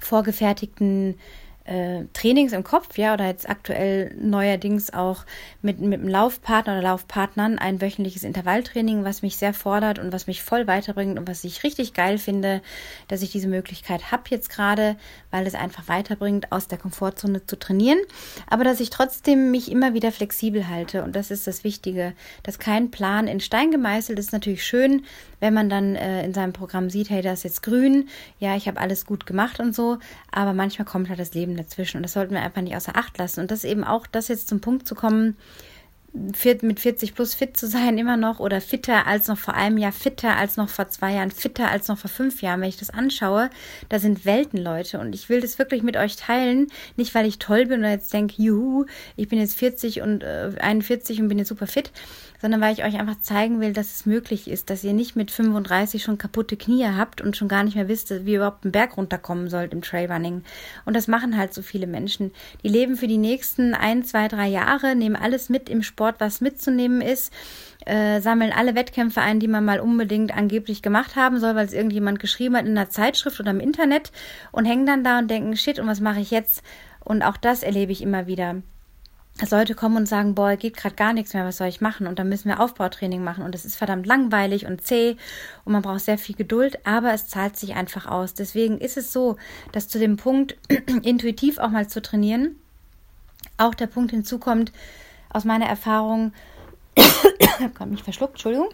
vorgefertigten 0.00 1.18
äh, 1.64 2.04
Trainings 2.12 2.52
im 2.52 2.64
Kopf, 2.64 2.98
ja, 2.98 3.14
oder 3.14 3.26
jetzt 3.26 3.48
aktuell 3.48 4.14
neuerdings 4.20 4.92
auch 4.92 5.24
mit, 5.60 5.80
mit 5.80 6.00
einem 6.00 6.08
Laufpartner 6.08 6.74
oder 6.74 6.82
Laufpartnern 6.82 7.58
ein 7.58 7.80
wöchentliches 7.80 8.24
Intervalltraining, 8.24 9.04
was 9.04 9.22
mich 9.22 9.36
sehr 9.36 9.54
fordert 9.54 9.98
und 9.98 10.12
was 10.12 10.26
mich 10.26 10.42
voll 10.42 10.66
weiterbringt 10.66 11.18
und 11.18 11.28
was 11.28 11.44
ich 11.44 11.62
richtig 11.62 11.94
geil 11.94 12.18
finde, 12.18 12.62
dass 13.08 13.22
ich 13.22 13.30
diese 13.30 13.48
Möglichkeit 13.48 14.10
habe 14.10 14.24
jetzt 14.28 14.50
gerade, 14.50 14.96
weil 15.30 15.46
es 15.46 15.54
einfach 15.54 15.88
weiterbringt, 15.88 16.50
aus 16.50 16.68
der 16.68 16.78
Komfortzone 16.78 17.46
zu 17.46 17.58
trainieren, 17.58 17.98
aber 18.48 18.64
dass 18.64 18.80
ich 18.80 18.90
trotzdem 18.90 19.50
mich 19.50 19.70
immer 19.70 19.94
wieder 19.94 20.12
flexibel 20.12 20.68
halte 20.68 21.04
und 21.04 21.14
das 21.14 21.30
ist 21.30 21.46
das 21.46 21.64
Wichtige, 21.64 22.12
dass 22.42 22.58
kein 22.58 22.90
Plan 22.90 23.28
in 23.28 23.40
Stein 23.40 23.70
gemeißelt 23.70 24.18
ist. 24.18 24.32
Natürlich 24.32 24.64
schön, 24.64 25.04
wenn 25.40 25.54
man 25.54 25.68
dann 25.68 25.96
äh, 25.96 26.24
in 26.24 26.34
seinem 26.34 26.52
Programm 26.52 26.90
sieht, 26.90 27.10
hey, 27.10 27.22
das 27.22 27.40
ist 27.40 27.44
jetzt 27.44 27.62
grün, 27.62 28.08
ja, 28.38 28.56
ich 28.56 28.68
habe 28.68 28.80
alles 28.80 29.06
gut 29.06 29.26
gemacht 29.26 29.60
und 29.60 29.74
so, 29.74 29.98
aber 30.30 30.52
manchmal 30.52 30.86
kommt 30.86 31.08
halt 31.08 31.18
das 31.18 31.34
Leben 31.34 31.51
Leben 31.52 31.56
dazwischen. 31.56 31.98
Und 31.98 32.02
das 32.02 32.12
sollten 32.12 32.34
wir 32.34 32.42
einfach 32.42 32.62
nicht 32.62 32.76
außer 32.76 32.96
Acht 32.96 33.18
lassen. 33.18 33.40
Und 33.40 33.50
das 33.50 33.64
eben 33.64 33.84
auch, 33.84 34.06
das 34.06 34.28
jetzt 34.28 34.48
zum 34.48 34.60
Punkt 34.60 34.86
zu 34.88 34.94
kommen, 34.94 35.36
mit 36.14 36.78
40 36.78 37.14
plus 37.14 37.32
fit 37.32 37.56
zu 37.56 37.66
sein 37.66 37.96
immer 37.96 38.18
noch 38.18 38.38
oder 38.38 38.60
fitter 38.60 39.06
als 39.06 39.28
noch 39.28 39.38
vor 39.38 39.54
einem 39.54 39.78
Jahr, 39.78 39.92
fitter 39.92 40.36
als 40.36 40.58
noch 40.58 40.68
vor 40.68 40.90
zwei 40.90 41.14
Jahren, 41.14 41.30
fitter 41.30 41.70
als 41.70 41.88
noch 41.88 41.96
vor 41.96 42.10
fünf 42.10 42.42
Jahren. 42.42 42.60
Wenn 42.60 42.68
ich 42.68 42.76
das 42.76 42.90
anschaue, 42.90 43.48
da 43.88 43.98
sind 43.98 44.26
Welten, 44.26 44.58
Leute. 44.58 44.98
Und 44.98 45.14
ich 45.14 45.30
will 45.30 45.40
das 45.40 45.58
wirklich 45.58 45.82
mit 45.82 45.96
euch 45.96 46.16
teilen. 46.16 46.66
Nicht, 46.96 47.14
weil 47.14 47.26
ich 47.26 47.38
toll 47.38 47.64
bin 47.64 47.80
oder 47.80 47.92
jetzt 47.92 48.12
denke, 48.12 48.42
juhu, 48.42 48.84
ich 49.16 49.28
bin 49.28 49.38
jetzt 49.38 49.54
40 49.54 50.02
und 50.02 50.22
äh, 50.22 50.50
41 50.60 51.18
und 51.22 51.28
bin 51.28 51.38
jetzt 51.38 51.48
super 51.48 51.66
fit, 51.66 51.90
sondern 52.42 52.60
weil 52.60 52.72
ich 52.72 52.84
euch 52.84 52.98
einfach 52.98 53.20
zeigen 53.20 53.60
will, 53.60 53.72
dass 53.72 53.94
es 53.94 54.04
möglich 54.04 54.50
ist, 54.50 54.68
dass 54.68 54.82
ihr 54.82 54.92
nicht 54.92 55.14
mit 55.14 55.30
35 55.30 56.02
schon 56.02 56.18
kaputte 56.18 56.56
Knie 56.56 56.84
habt 56.88 57.20
und 57.20 57.36
schon 57.36 57.46
gar 57.46 57.62
nicht 57.62 57.76
mehr 57.76 57.86
wisst, 57.86 58.10
wie 58.26 58.32
ihr 58.32 58.38
überhaupt 58.38 58.64
einen 58.64 58.72
Berg 58.72 58.96
runterkommen 58.96 59.48
sollt 59.48 59.72
im 59.72 59.80
Trailrunning. 59.80 60.42
Und 60.84 60.96
das 60.96 61.06
machen 61.06 61.38
halt 61.38 61.54
so 61.54 61.62
viele 61.62 61.86
Menschen. 61.86 62.32
Die 62.64 62.68
leben 62.68 62.96
für 62.96 63.06
die 63.06 63.16
nächsten 63.16 63.74
ein, 63.74 64.02
zwei, 64.02 64.26
drei 64.26 64.48
Jahre, 64.48 64.96
nehmen 64.96 65.14
alles 65.14 65.50
mit 65.50 65.68
im 65.68 65.84
Sport, 65.84 66.16
was 66.18 66.40
mitzunehmen 66.40 67.00
ist. 67.00 67.32
Äh, 67.86 68.20
sammeln 68.20 68.52
alle 68.52 68.74
Wettkämpfe 68.74 69.20
ein, 69.20 69.38
die 69.38 69.48
man 69.48 69.64
mal 69.64 69.78
unbedingt 69.78 70.36
angeblich 70.36 70.82
gemacht 70.82 71.14
haben 71.14 71.38
soll, 71.38 71.54
weil 71.54 71.66
es 71.66 71.72
irgendjemand 71.72 72.18
geschrieben 72.18 72.56
hat 72.56 72.66
in 72.66 72.76
einer 72.76 72.90
Zeitschrift 72.90 73.38
oder 73.38 73.52
im 73.52 73.60
Internet 73.60 74.10
und 74.50 74.64
hängen 74.64 74.86
dann 74.86 75.04
da 75.04 75.20
und 75.20 75.30
denken, 75.30 75.56
shit, 75.56 75.78
und 75.78 75.86
was 75.86 76.00
mache 76.00 76.20
ich 76.20 76.32
jetzt? 76.32 76.64
Und 77.04 77.22
auch 77.22 77.36
das 77.36 77.62
erlebe 77.62 77.92
ich 77.92 78.02
immer 78.02 78.26
wieder 78.26 78.62
dass 79.38 79.50
Leute 79.50 79.74
kommen 79.74 79.96
und 79.96 80.06
sagen, 80.06 80.34
boah, 80.34 80.56
geht 80.56 80.76
gerade 80.76 80.94
gar 80.94 81.12
nichts 81.12 81.32
mehr, 81.32 81.44
was 81.44 81.56
soll 81.56 81.68
ich 81.68 81.80
machen? 81.80 82.06
Und 82.06 82.18
dann 82.18 82.28
müssen 82.28 82.48
wir 82.48 82.60
Aufbautraining 82.60 83.24
machen 83.24 83.44
und 83.44 83.54
es 83.54 83.64
ist 83.64 83.76
verdammt 83.76 84.06
langweilig 84.06 84.66
und 84.66 84.86
zäh 84.86 85.16
und 85.64 85.72
man 85.72 85.82
braucht 85.82 86.00
sehr 86.00 86.18
viel 86.18 86.36
Geduld, 86.36 86.86
aber 86.86 87.12
es 87.12 87.28
zahlt 87.28 87.56
sich 87.56 87.74
einfach 87.74 88.06
aus. 88.06 88.34
Deswegen 88.34 88.78
ist 88.78 88.96
es 88.96 89.12
so, 89.12 89.36
dass 89.72 89.88
zu 89.88 89.98
dem 89.98 90.16
Punkt, 90.16 90.56
intuitiv 91.02 91.58
auch 91.58 91.70
mal 91.70 91.88
zu 91.88 92.02
trainieren, 92.02 92.56
auch 93.56 93.74
der 93.74 93.86
Punkt 93.86 94.10
hinzukommt, 94.10 94.72
aus 95.30 95.44
meiner 95.44 95.66
Erfahrung, 95.66 96.32
kommt 97.74 97.92
mich 97.92 98.02
verschluckt, 98.02 98.34
Entschuldigung, 98.34 98.68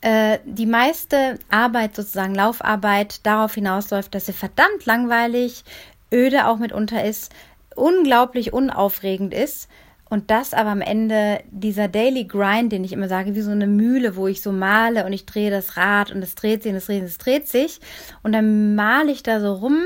äh, 0.00 0.40
die 0.44 0.66
meiste 0.66 1.38
Arbeit, 1.48 1.94
sozusagen 1.94 2.34
Laufarbeit, 2.34 3.24
darauf 3.24 3.54
hinausläuft, 3.54 4.12
dass 4.14 4.26
sie 4.26 4.32
verdammt 4.32 4.84
langweilig, 4.84 5.64
öde 6.12 6.46
auch 6.48 6.58
mitunter 6.58 7.04
ist, 7.04 7.32
unglaublich 7.76 8.52
unaufregend 8.52 9.34
ist 9.34 9.68
und 10.12 10.30
das 10.30 10.52
aber 10.52 10.68
am 10.68 10.82
Ende 10.82 11.40
dieser 11.50 11.88
Daily 11.88 12.24
Grind, 12.24 12.70
den 12.70 12.84
ich 12.84 12.92
immer 12.92 13.08
sage, 13.08 13.34
wie 13.34 13.40
so 13.40 13.50
eine 13.50 13.66
Mühle, 13.66 14.14
wo 14.14 14.28
ich 14.28 14.42
so 14.42 14.52
male 14.52 15.06
und 15.06 15.14
ich 15.14 15.24
drehe 15.24 15.50
das 15.50 15.78
Rad 15.78 16.12
und 16.12 16.20
es 16.20 16.34
dreht 16.34 16.62
sich 16.62 16.70
und 16.70 16.76
es 16.76 16.84
dreht 16.84 17.00
sich, 17.00 17.12
es 17.12 17.16
dreht 17.16 17.48
sich. 17.48 17.80
Und 18.22 18.32
dann 18.32 18.74
male 18.74 19.10
ich 19.10 19.22
da 19.22 19.40
so 19.40 19.54
rum 19.54 19.78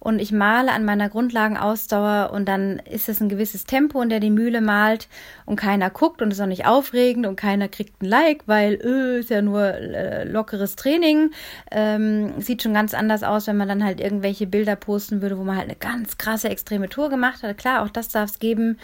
und 0.00 0.20
ich 0.20 0.30
male 0.30 0.72
an 0.72 0.84
meiner 0.84 1.08
Grundlagenausdauer 1.08 2.30
und 2.32 2.46
dann 2.46 2.78
ist 2.78 3.08
es 3.08 3.20
ein 3.20 3.28
gewisses 3.28 3.64
Tempo, 3.64 4.00
in 4.00 4.08
der 4.08 4.20
die 4.20 4.30
Mühle 4.30 4.60
malt 4.60 5.08
und 5.44 5.56
keiner 5.56 5.90
guckt 5.90 6.22
und 6.22 6.32
ist 6.32 6.40
auch 6.40 6.46
nicht 6.46 6.66
aufregend 6.66 7.26
und 7.26 7.36
keiner 7.36 7.68
kriegt 7.68 8.00
ein 8.00 8.06
Like, 8.06 8.44
weil 8.46 8.74
öh, 8.74 9.18
ist 9.18 9.30
ja 9.30 9.42
nur 9.42 9.64
äh, 9.64 10.24
lockeres 10.24 10.76
Training. 10.76 11.30
Ähm, 11.70 12.40
sieht 12.40 12.62
schon 12.62 12.74
ganz 12.74 12.94
anders 12.94 13.22
aus, 13.22 13.46
wenn 13.48 13.56
man 13.56 13.68
dann 13.68 13.84
halt 13.84 14.00
irgendwelche 14.00 14.46
Bilder 14.46 14.76
posten 14.76 15.20
würde, 15.20 15.38
wo 15.38 15.42
man 15.42 15.56
halt 15.56 15.68
eine 15.68 15.76
ganz 15.76 16.16
krasse 16.16 16.48
extreme 16.48 16.88
Tour 16.88 17.10
gemacht 17.10 17.42
hat. 17.42 17.58
Klar, 17.58 17.82
auch 17.82 17.90
das 17.90 18.08
darf 18.08 18.30
es 18.30 18.38
geben. 18.38 18.78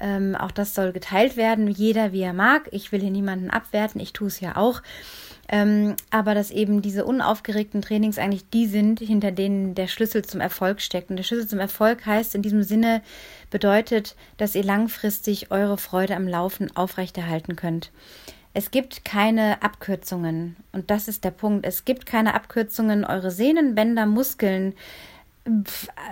Ähm, 0.00 0.36
auch 0.36 0.52
das 0.52 0.74
soll 0.74 0.92
geteilt 0.92 1.36
werden, 1.36 1.66
jeder 1.68 2.12
wie 2.12 2.22
er 2.22 2.34
mag. 2.34 2.68
Ich 2.72 2.92
will 2.92 3.00
hier 3.00 3.10
niemanden 3.10 3.50
abwerten, 3.50 4.00
ich 4.00 4.12
tue 4.12 4.28
es 4.28 4.40
ja 4.40 4.56
auch. 4.56 4.82
Ähm, 5.50 5.96
aber 6.10 6.34
dass 6.34 6.50
eben 6.50 6.82
diese 6.82 7.06
unaufgeregten 7.06 7.80
Trainings 7.80 8.18
eigentlich 8.18 8.48
die 8.50 8.66
sind, 8.66 9.00
hinter 9.00 9.32
denen 9.32 9.74
der 9.74 9.86
Schlüssel 9.86 10.24
zum 10.24 10.40
Erfolg 10.40 10.80
steckt. 10.82 11.10
Und 11.10 11.16
der 11.16 11.24
Schlüssel 11.24 11.48
zum 11.48 11.58
Erfolg 11.58 12.04
heißt 12.04 12.34
in 12.34 12.42
diesem 12.42 12.62
Sinne, 12.62 13.02
bedeutet, 13.50 14.14
dass 14.36 14.54
ihr 14.54 14.64
langfristig 14.64 15.50
eure 15.50 15.78
Freude 15.78 16.16
am 16.16 16.28
Laufen 16.28 16.74
aufrechterhalten 16.76 17.56
könnt. 17.56 17.90
Es 18.52 18.70
gibt 18.70 19.04
keine 19.04 19.62
Abkürzungen. 19.62 20.56
Und 20.72 20.90
das 20.90 21.08
ist 21.08 21.24
der 21.24 21.30
Punkt. 21.30 21.64
Es 21.64 21.84
gibt 21.84 22.06
keine 22.06 22.34
Abkürzungen. 22.34 23.04
Eure 23.04 23.30
Sehnen, 23.30 23.74
Bänder, 23.74 24.04
Muskeln, 24.04 24.74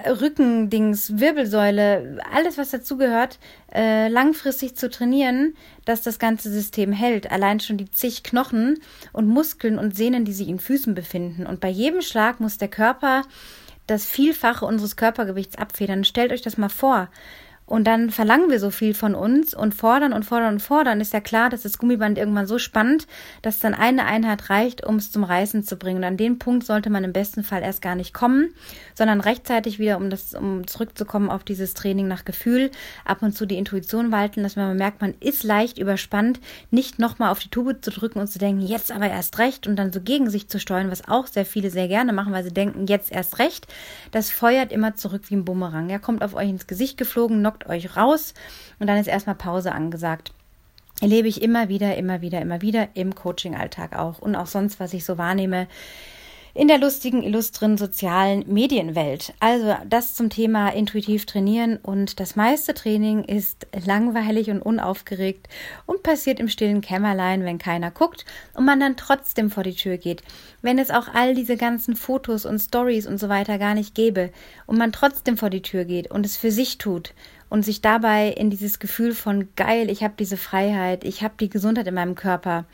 Rückendings, 0.06 1.18
Wirbelsäule, 1.18 2.18
alles, 2.32 2.58
was 2.58 2.70
dazugehört, 2.70 3.38
äh, 3.72 4.08
langfristig 4.08 4.76
zu 4.76 4.90
trainieren, 4.90 5.54
dass 5.84 6.02
das 6.02 6.18
ganze 6.18 6.50
System 6.50 6.92
hält. 6.92 7.30
Allein 7.30 7.60
schon 7.60 7.76
die 7.76 7.90
zig 7.90 8.22
Knochen 8.22 8.78
und 9.12 9.26
Muskeln 9.26 9.78
und 9.78 9.96
Sehnen, 9.96 10.24
die 10.24 10.32
sich 10.32 10.48
in 10.48 10.58
Füßen 10.58 10.94
befinden. 10.94 11.46
Und 11.46 11.60
bei 11.60 11.68
jedem 11.68 12.02
Schlag 12.02 12.40
muss 12.40 12.58
der 12.58 12.68
Körper 12.68 13.22
das 13.86 14.06
Vielfache 14.06 14.64
unseres 14.64 14.96
Körpergewichts 14.96 15.56
abfedern. 15.56 16.04
Stellt 16.04 16.32
euch 16.32 16.42
das 16.42 16.58
mal 16.58 16.68
vor. 16.68 17.08
Und 17.66 17.84
dann 17.84 18.10
verlangen 18.10 18.50
wir 18.50 18.60
so 18.60 18.70
viel 18.70 18.94
von 18.94 19.14
uns 19.14 19.54
und 19.54 19.74
fordern 19.74 20.12
und 20.12 20.24
fordern 20.24 20.54
und 20.54 20.60
fordern. 20.60 21.00
Ist 21.00 21.12
ja 21.12 21.20
klar, 21.20 21.50
dass 21.50 21.62
das 21.62 21.78
Gummiband 21.78 22.16
irgendwann 22.16 22.46
so 22.46 22.58
spannt, 22.58 23.06
dass 23.42 23.58
dann 23.58 23.74
eine 23.74 24.06
Einheit 24.06 24.50
reicht, 24.50 24.86
um 24.86 24.96
es 24.96 25.12
zum 25.12 25.24
Reißen 25.24 25.64
zu 25.64 25.76
bringen. 25.76 25.98
Und 25.98 26.04
an 26.04 26.16
den 26.16 26.38
Punkt 26.38 26.64
sollte 26.64 26.90
man 26.90 27.04
im 27.04 27.12
besten 27.12 27.44
Fall 27.44 27.62
erst 27.62 27.82
gar 27.82 27.94
nicht 27.94 28.14
kommen, 28.14 28.54
sondern 28.94 29.20
rechtzeitig 29.20 29.78
wieder, 29.78 29.96
um 29.96 30.10
das, 30.10 30.34
um 30.34 30.66
zurückzukommen 30.66 31.28
auf 31.28 31.44
dieses 31.44 31.74
Training 31.74 32.08
nach 32.08 32.24
Gefühl, 32.24 32.70
ab 33.04 33.18
und 33.22 33.36
zu 33.36 33.46
die 33.46 33.58
Intuition 33.58 34.12
walten 34.12 34.46
wenn 34.56 34.68
man 34.68 34.76
merkt, 34.76 35.00
man 35.00 35.14
ist 35.20 35.42
leicht 35.42 35.78
überspannt, 35.78 36.40
nicht 36.70 36.98
nochmal 36.98 37.30
auf 37.30 37.38
die 37.38 37.48
Tube 37.48 37.82
zu 37.82 37.90
drücken 37.90 38.20
und 38.20 38.28
zu 38.28 38.38
denken, 38.38 38.60
jetzt 38.60 38.92
aber 38.92 39.08
erst 39.08 39.38
recht 39.38 39.66
und 39.66 39.76
dann 39.76 39.92
so 39.92 40.00
gegen 40.00 40.30
sich 40.30 40.48
zu 40.48 40.60
steuern, 40.60 40.90
was 40.90 41.08
auch 41.08 41.26
sehr 41.26 41.44
viele 41.44 41.70
sehr 41.70 41.88
gerne 41.88 42.12
machen, 42.12 42.32
weil 42.32 42.44
sie 42.44 42.52
denken, 42.52 42.86
jetzt 42.86 43.10
erst 43.10 43.38
recht. 43.38 43.66
Das 44.12 44.30
feuert 44.30 44.72
immer 44.72 44.94
zurück 44.94 45.22
wie 45.28 45.36
ein 45.36 45.44
Bumerang. 45.44 45.90
Er 45.90 45.98
kommt 45.98 46.22
auf 46.22 46.34
euch 46.34 46.48
ins 46.48 46.66
Gesicht 46.66 46.96
geflogen, 46.96 47.40
knockt 47.40 47.55
lockt 47.56 47.68
euch 47.68 47.96
raus 47.96 48.34
und 48.78 48.86
dann 48.86 48.98
ist 48.98 49.06
erstmal 49.06 49.36
Pause 49.36 49.72
angesagt. 49.72 50.32
Erlebe 51.00 51.28
ich 51.28 51.42
immer 51.42 51.68
wieder, 51.68 51.96
immer 51.96 52.20
wieder, 52.22 52.40
immer 52.40 52.62
wieder 52.62 52.88
im 52.94 53.14
Coaching-Alltag 53.14 53.98
auch 53.98 54.18
und 54.18 54.34
auch 54.34 54.46
sonst, 54.46 54.80
was 54.80 54.94
ich 54.94 55.04
so 55.04 55.18
wahrnehme 55.18 55.66
in 56.56 56.68
der 56.68 56.78
lustigen, 56.78 57.22
illustren 57.22 57.76
sozialen 57.76 58.42
Medienwelt. 58.50 59.34
Also 59.40 59.74
das 59.86 60.14
zum 60.14 60.30
Thema 60.30 60.70
intuitiv 60.70 61.26
trainieren 61.26 61.76
und 61.76 62.18
das 62.18 62.34
meiste 62.34 62.72
Training 62.72 63.24
ist 63.24 63.66
langweilig 63.84 64.48
und 64.48 64.62
unaufgeregt 64.62 65.48
und 65.84 66.02
passiert 66.02 66.40
im 66.40 66.48
stillen 66.48 66.80
Kämmerlein, 66.80 67.44
wenn 67.44 67.58
keiner 67.58 67.90
guckt 67.90 68.24
und 68.54 68.64
man 68.64 68.80
dann 68.80 68.96
trotzdem 68.96 69.50
vor 69.50 69.64
die 69.64 69.74
Tür 69.74 69.98
geht. 69.98 70.22
Wenn 70.62 70.78
es 70.78 70.90
auch 70.90 71.08
all 71.12 71.34
diese 71.34 71.58
ganzen 71.58 71.94
Fotos 71.94 72.46
und 72.46 72.58
Stories 72.58 73.06
und 73.06 73.18
so 73.18 73.28
weiter 73.28 73.58
gar 73.58 73.74
nicht 73.74 73.94
gäbe 73.94 74.30
und 74.64 74.78
man 74.78 74.92
trotzdem 74.92 75.36
vor 75.36 75.50
die 75.50 75.62
Tür 75.62 75.84
geht 75.84 76.10
und 76.10 76.24
es 76.24 76.38
für 76.38 76.50
sich 76.50 76.78
tut 76.78 77.12
und 77.50 77.66
sich 77.66 77.82
dabei 77.82 78.30
in 78.30 78.48
dieses 78.48 78.78
Gefühl 78.78 79.14
von 79.14 79.48
geil, 79.56 79.90
ich 79.90 80.02
habe 80.02 80.14
diese 80.18 80.38
Freiheit, 80.38 81.04
ich 81.04 81.22
habe 81.22 81.34
die 81.38 81.50
Gesundheit 81.50 81.86
in 81.86 81.94
meinem 81.94 82.14
Körper, 82.14 82.64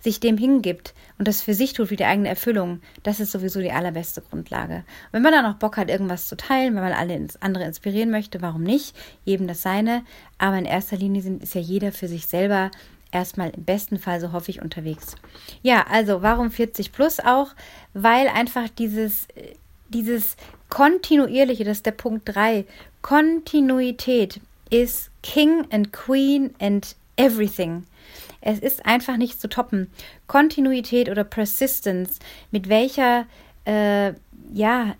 sich 0.00 0.18
dem 0.18 0.38
hingibt 0.38 0.94
und 1.18 1.28
das 1.28 1.42
für 1.42 1.54
sich 1.54 1.74
tut 1.74 1.90
wie 1.90 1.96
die 1.96 2.04
eigene 2.04 2.28
Erfüllung, 2.28 2.80
das 3.02 3.20
ist 3.20 3.32
sowieso 3.32 3.60
die 3.60 3.72
allerbeste 3.72 4.22
Grundlage. 4.22 4.84
wenn 5.12 5.22
man 5.22 5.32
dann 5.32 5.46
auch 5.46 5.58
Bock 5.58 5.76
hat, 5.76 5.90
irgendwas 5.90 6.26
zu 6.26 6.36
teilen, 6.36 6.74
wenn 6.74 6.82
man 6.82 6.92
alle 6.92 7.14
ins 7.14 7.40
andere 7.42 7.64
inspirieren 7.64 8.10
möchte, 8.10 8.40
warum 8.40 8.62
nicht? 8.62 8.96
Jedem 9.24 9.46
das 9.46 9.62
seine. 9.62 10.02
Aber 10.38 10.56
in 10.56 10.64
erster 10.64 10.96
Linie 10.96 11.22
sind, 11.22 11.42
ist 11.42 11.54
ja 11.54 11.60
jeder 11.60 11.92
für 11.92 12.08
sich 12.08 12.26
selber 12.26 12.70
erstmal 13.12 13.50
im 13.50 13.64
besten 13.64 13.98
Fall, 13.98 14.20
so 14.20 14.32
hoffe 14.32 14.50
ich, 14.50 14.62
unterwegs. 14.62 15.16
Ja, 15.62 15.84
also 15.90 16.22
warum 16.22 16.50
40 16.50 16.92
plus 16.92 17.20
auch? 17.20 17.48
Weil 17.92 18.28
einfach 18.28 18.68
dieses, 18.68 19.26
dieses 19.88 20.36
kontinuierliche, 20.68 21.64
das 21.64 21.78
ist 21.78 21.86
der 21.86 21.92
Punkt 21.92 22.34
3, 22.34 22.64
Kontinuität 23.02 24.40
ist 24.70 25.10
King 25.22 25.66
and 25.70 25.92
Queen 25.92 26.54
and 26.60 26.94
everything. 27.16 27.84
Es 28.40 28.58
ist 28.58 28.86
einfach 28.86 29.16
nicht 29.16 29.40
zu 29.40 29.48
toppen. 29.48 29.90
Kontinuität 30.26 31.08
oder 31.08 31.24
Persistence, 31.24 32.18
mit 32.50 32.68
welcher, 32.68 33.26
äh, 33.66 34.14
ja, 34.52 34.96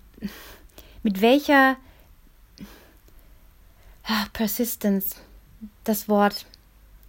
mit 1.03 1.21
welcher 1.21 1.77
ah, 4.03 4.25
Persistence, 4.33 5.15
das 5.83 6.07
Wort. 6.07 6.45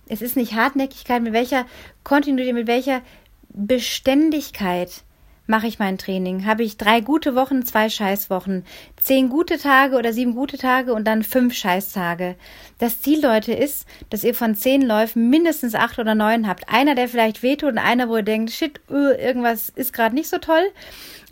Es 0.09 0.23
ist 0.23 0.37
nicht 0.37 0.55
Hartnäckigkeit, 0.55 1.23
mit 1.23 1.33
welcher 1.33 1.67
Kontinuität, 2.05 2.55
mit 2.55 2.67
welcher 2.67 3.03
Beständigkeit 3.51 5.03
mache 5.47 5.67
ich 5.67 5.79
mein 5.79 5.99
Training? 5.99 6.47
Habe 6.47 6.63
ich 6.63 6.77
drei 6.77 7.01
gute 7.01 7.35
Wochen, 7.35 7.65
zwei 7.65 7.89
Scheißwochen, 7.89 8.65
zehn 9.01 9.29
gute 9.29 9.59
Tage 9.59 9.97
oder 9.97 10.13
sieben 10.13 10.35
gute 10.35 10.59
Tage 10.59 10.95
und 10.95 11.05
dann 11.05 11.23
fünf 11.23 11.55
Scheißtage? 11.55 12.37
Das 12.79 13.01
Ziel, 13.01 13.23
Leute, 13.23 13.53
ist, 13.53 13.87
dass 14.11 14.25
ihr 14.25 14.35
von 14.35 14.55
zehn 14.55 14.83
Läufen 14.83 15.31
mindestens 15.31 15.75
acht 15.75 15.99
oder 15.99 16.15
neun 16.15 16.47
habt. 16.49 16.69
Einer, 16.69 16.95
der 16.95 17.09
vielleicht 17.09 17.43
wehtut 17.43 17.73
und 17.73 17.79
einer, 17.79 18.09
wo 18.09 18.17
ihr 18.17 18.23
denkt, 18.23 18.51
shit, 18.51 18.81
uh, 18.91 19.11
irgendwas 19.11 19.69
ist 19.71 19.93
gerade 19.93 20.15
nicht 20.15 20.29
so 20.29 20.39
toll. 20.39 20.65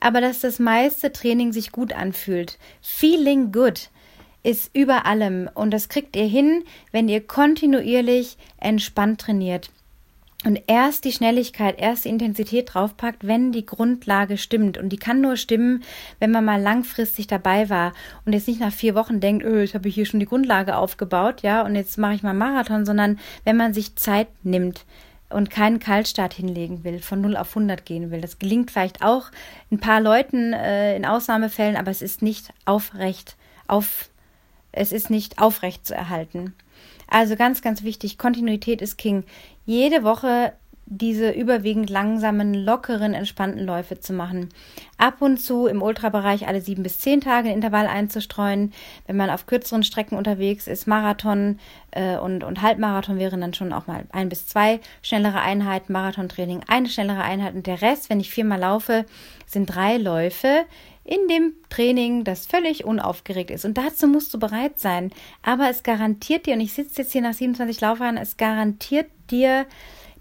Aber 0.01 0.21
dass 0.21 0.41
das 0.41 0.59
meiste 0.59 1.13
Training 1.13 1.53
sich 1.53 1.73
gut 1.73 1.93
anfühlt. 1.93 2.59
Feeling 2.81 3.53
good 3.53 3.91
ist 4.43 4.71
über 4.75 5.05
allem 5.05 5.51
und 5.55 5.71
das 5.71 5.89
kriegt 5.89 6.17
ihr 6.17 6.25
hin, 6.25 6.65
wenn 6.93 7.09
ihr 7.09 7.27
kontinuierlich 7.27 8.39
entspannt 8.59 9.21
trainiert 9.21 9.71
und 10.45 10.63
erst 10.67 11.05
die 11.05 11.13
Schnelligkeit, 11.13 11.79
erst 11.79 12.07
die 12.07 12.09
Intensität 12.09 12.73
draufpackt, 12.73 13.27
wenn 13.27 13.53
die 13.53 13.67
Grundlage 13.67 14.39
stimmt. 14.39 14.79
Und 14.79 14.89
die 14.89 14.97
kann 14.97 15.21
nur 15.21 15.37
stimmen, 15.37 15.83
wenn 16.19 16.31
man 16.31 16.47
mal 16.47 16.61
langfristig 16.61 17.27
dabei 17.27 17.69
war 17.69 17.93
und 18.25 18.33
jetzt 18.33 18.49
nicht 18.49 18.61
nach 18.61 18.73
vier 18.73 18.95
Wochen 18.95 19.21
denkt, 19.21 19.45
öh, 19.45 19.63
ich 19.63 19.75
habe 19.75 19.91
hier 19.91 20.07
schon 20.07 20.19
die 20.21 20.27
Grundlage 20.27 20.77
aufgebaut, 20.77 21.43
ja, 21.43 21.63
und 21.63 21.75
jetzt 21.75 21.99
mache 21.99 22.15
ich 22.15 22.23
mal 22.23 22.33
Marathon, 22.33 22.87
sondern 22.87 23.19
wenn 23.45 23.59
man 23.59 23.75
sich 23.75 23.97
Zeit 23.97 24.29
nimmt 24.43 24.87
und 25.29 25.51
keinen 25.51 25.79
Kaltstart 25.79 26.33
hinlegen 26.33 26.85
will, 26.85 27.01
von 27.01 27.21
0 27.21 27.37
auf 27.37 27.51
100 27.51 27.85
gehen 27.85 28.11
will. 28.11 28.23
Das 28.23 28.39
gelingt 28.39 28.71
vielleicht 28.71 29.03
auch 29.03 29.31
ein 29.71 29.79
paar 29.79 30.01
Leuten 30.01 30.55
äh, 30.55 30.97
in 30.97 31.05
Ausnahmefällen, 31.05 31.77
aber 31.77 31.91
es 31.91 32.01
ist 32.01 32.23
nicht 32.23 32.49
aufrecht, 32.65 33.37
auf, 33.69 34.09
es 34.73 34.91
ist 34.91 35.11
nicht 35.11 35.39
aufrecht 35.39 35.87
zu 35.87 35.95
erhalten. 35.95 36.55
Also 37.11 37.35
ganz, 37.35 37.61
ganz 37.61 37.83
wichtig, 37.83 38.19
Kontinuität 38.19 38.81
ist 38.81 38.97
King. 38.97 39.25
Jede 39.71 40.03
Woche 40.03 40.53
diese 40.87 41.31
überwiegend 41.31 41.91
langsamen, 41.91 42.55
lockeren, 42.55 43.15
entspannten 43.15 43.65
Läufe 43.65 44.01
zu 44.01 44.13
machen. 44.13 44.49
Ab 44.99 45.23
und 45.23 45.37
zu 45.41 45.69
im 45.69 45.81
Ultrabereich 45.81 46.49
alle 46.49 46.61
sieben 46.61 46.83
bis 46.83 46.99
zehn 46.99 47.21
Tage 47.21 47.51
ein 47.51 47.55
Intervall 47.55 47.87
einzustreuen. 47.87 48.73
Wenn 49.07 49.17
man 49.17 49.31
auf 49.31 49.47
kürzeren 49.47 49.85
Strecken 49.85 50.19
unterwegs 50.19 50.67
ist, 50.67 50.89
Marathon 50.89 51.61
äh, 51.93 52.17
und, 52.17 52.43
und 52.43 52.63
Halbmarathon 52.63 53.17
wären 53.17 53.43
dann 53.43 53.55
schon 53.55 53.73
auch 53.73 53.87
mal 53.87 54.07
ein 54.11 54.29
bis 54.29 54.49
zwei 54.49 54.81
schnellere 55.03 55.41
Einheiten, 55.41 55.93
Marathontraining 55.93 56.63
eine 56.67 56.89
schnellere 56.89 57.23
Einheit 57.23 57.55
und 57.55 57.69
der 57.69 57.81
Rest, 57.81 58.11
wenn 58.11 58.19
ich 58.19 58.33
viermal 58.33 58.59
laufe, 58.59 59.07
sind 59.47 59.67
drei 59.67 59.99
Läufe, 59.99 60.67
in 61.05 61.29
dem 61.29 61.55
Training, 61.71 62.25
das 62.25 62.47
völlig 62.47 62.85
unaufgeregt 62.85 63.51
ist. 63.51 63.65
Und 63.65 63.79
dazu 63.79 64.07
musst 64.07 64.33
du 64.35 64.39
bereit 64.39 64.79
sein. 64.79 65.11
Aber 65.43 65.71
es 65.71 65.83
garantiert 65.83 66.47
dir, 66.47 66.55
und 66.55 66.61
ich 66.61 66.73
sitze 66.73 67.03
jetzt 67.03 67.13
hier 67.13 67.23
nach 67.23 67.35
27 67.35 67.81
Laufjahren, 67.81 68.17
es 68.17 68.37
garantiert 68.37 69.07
dir 69.31 69.67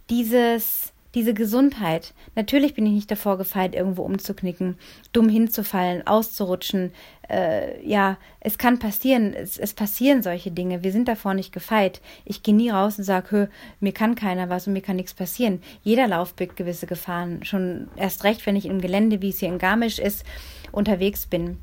dieses, 0.10 0.94
diese 1.16 1.34
Gesundheit. 1.34 2.14
Natürlich 2.36 2.76
bin 2.76 2.86
ich 2.86 2.94
nicht 2.94 3.12
davor 3.12 3.38
gefeit, 3.38 3.74
irgendwo 3.74 4.04
umzuknicken, 4.04 4.78
dumm 5.12 5.28
hinzufallen, 5.28 6.06
auszurutschen. 6.06 6.92
Äh, 7.28 7.86
ja, 7.88 8.18
es 8.40 8.58
kann 8.58 8.80
passieren, 8.80 9.34
es, 9.34 9.58
es, 9.58 9.74
passieren 9.74 10.22
solche 10.22 10.52
Dinge. 10.52 10.84
Wir 10.84 10.92
sind 10.92 11.08
davor 11.08 11.34
nicht 11.34 11.52
gefeit. 11.52 12.02
Ich 12.26 12.44
gehe 12.44 12.56
nie 12.56 12.70
raus 12.70 12.98
und 12.98 13.04
sage, 13.04 13.50
mir 13.80 13.92
kann 13.92 14.16
keiner 14.16 14.50
was 14.50 14.68
und 14.68 14.74
mir 14.74 14.82
kann 14.82 14.98
nichts 14.98 15.14
passieren. 15.14 15.62
Jeder 15.84 16.08
Lauf 16.08 16.36
birgt 16.36 16.58
gewisse 16.58 16.86
Gefahren. 16.86 17.44
Schon 17.44 17.88
erst 17.96 18.24
recht, 18.24 18.46
wenn 18.46 18.56
ich 18.56 18.66
im 18.66 18.82
Gelände, 18.82 19.22
wie 19.22 19.30
es 19.30 19.40
hier 19.40 19.50
in 19.50 19.58
Garmisch 19.60 20.00
ist, 20.00 20.26
unterwegs 20.72 21.26
bin. 21.26 21.58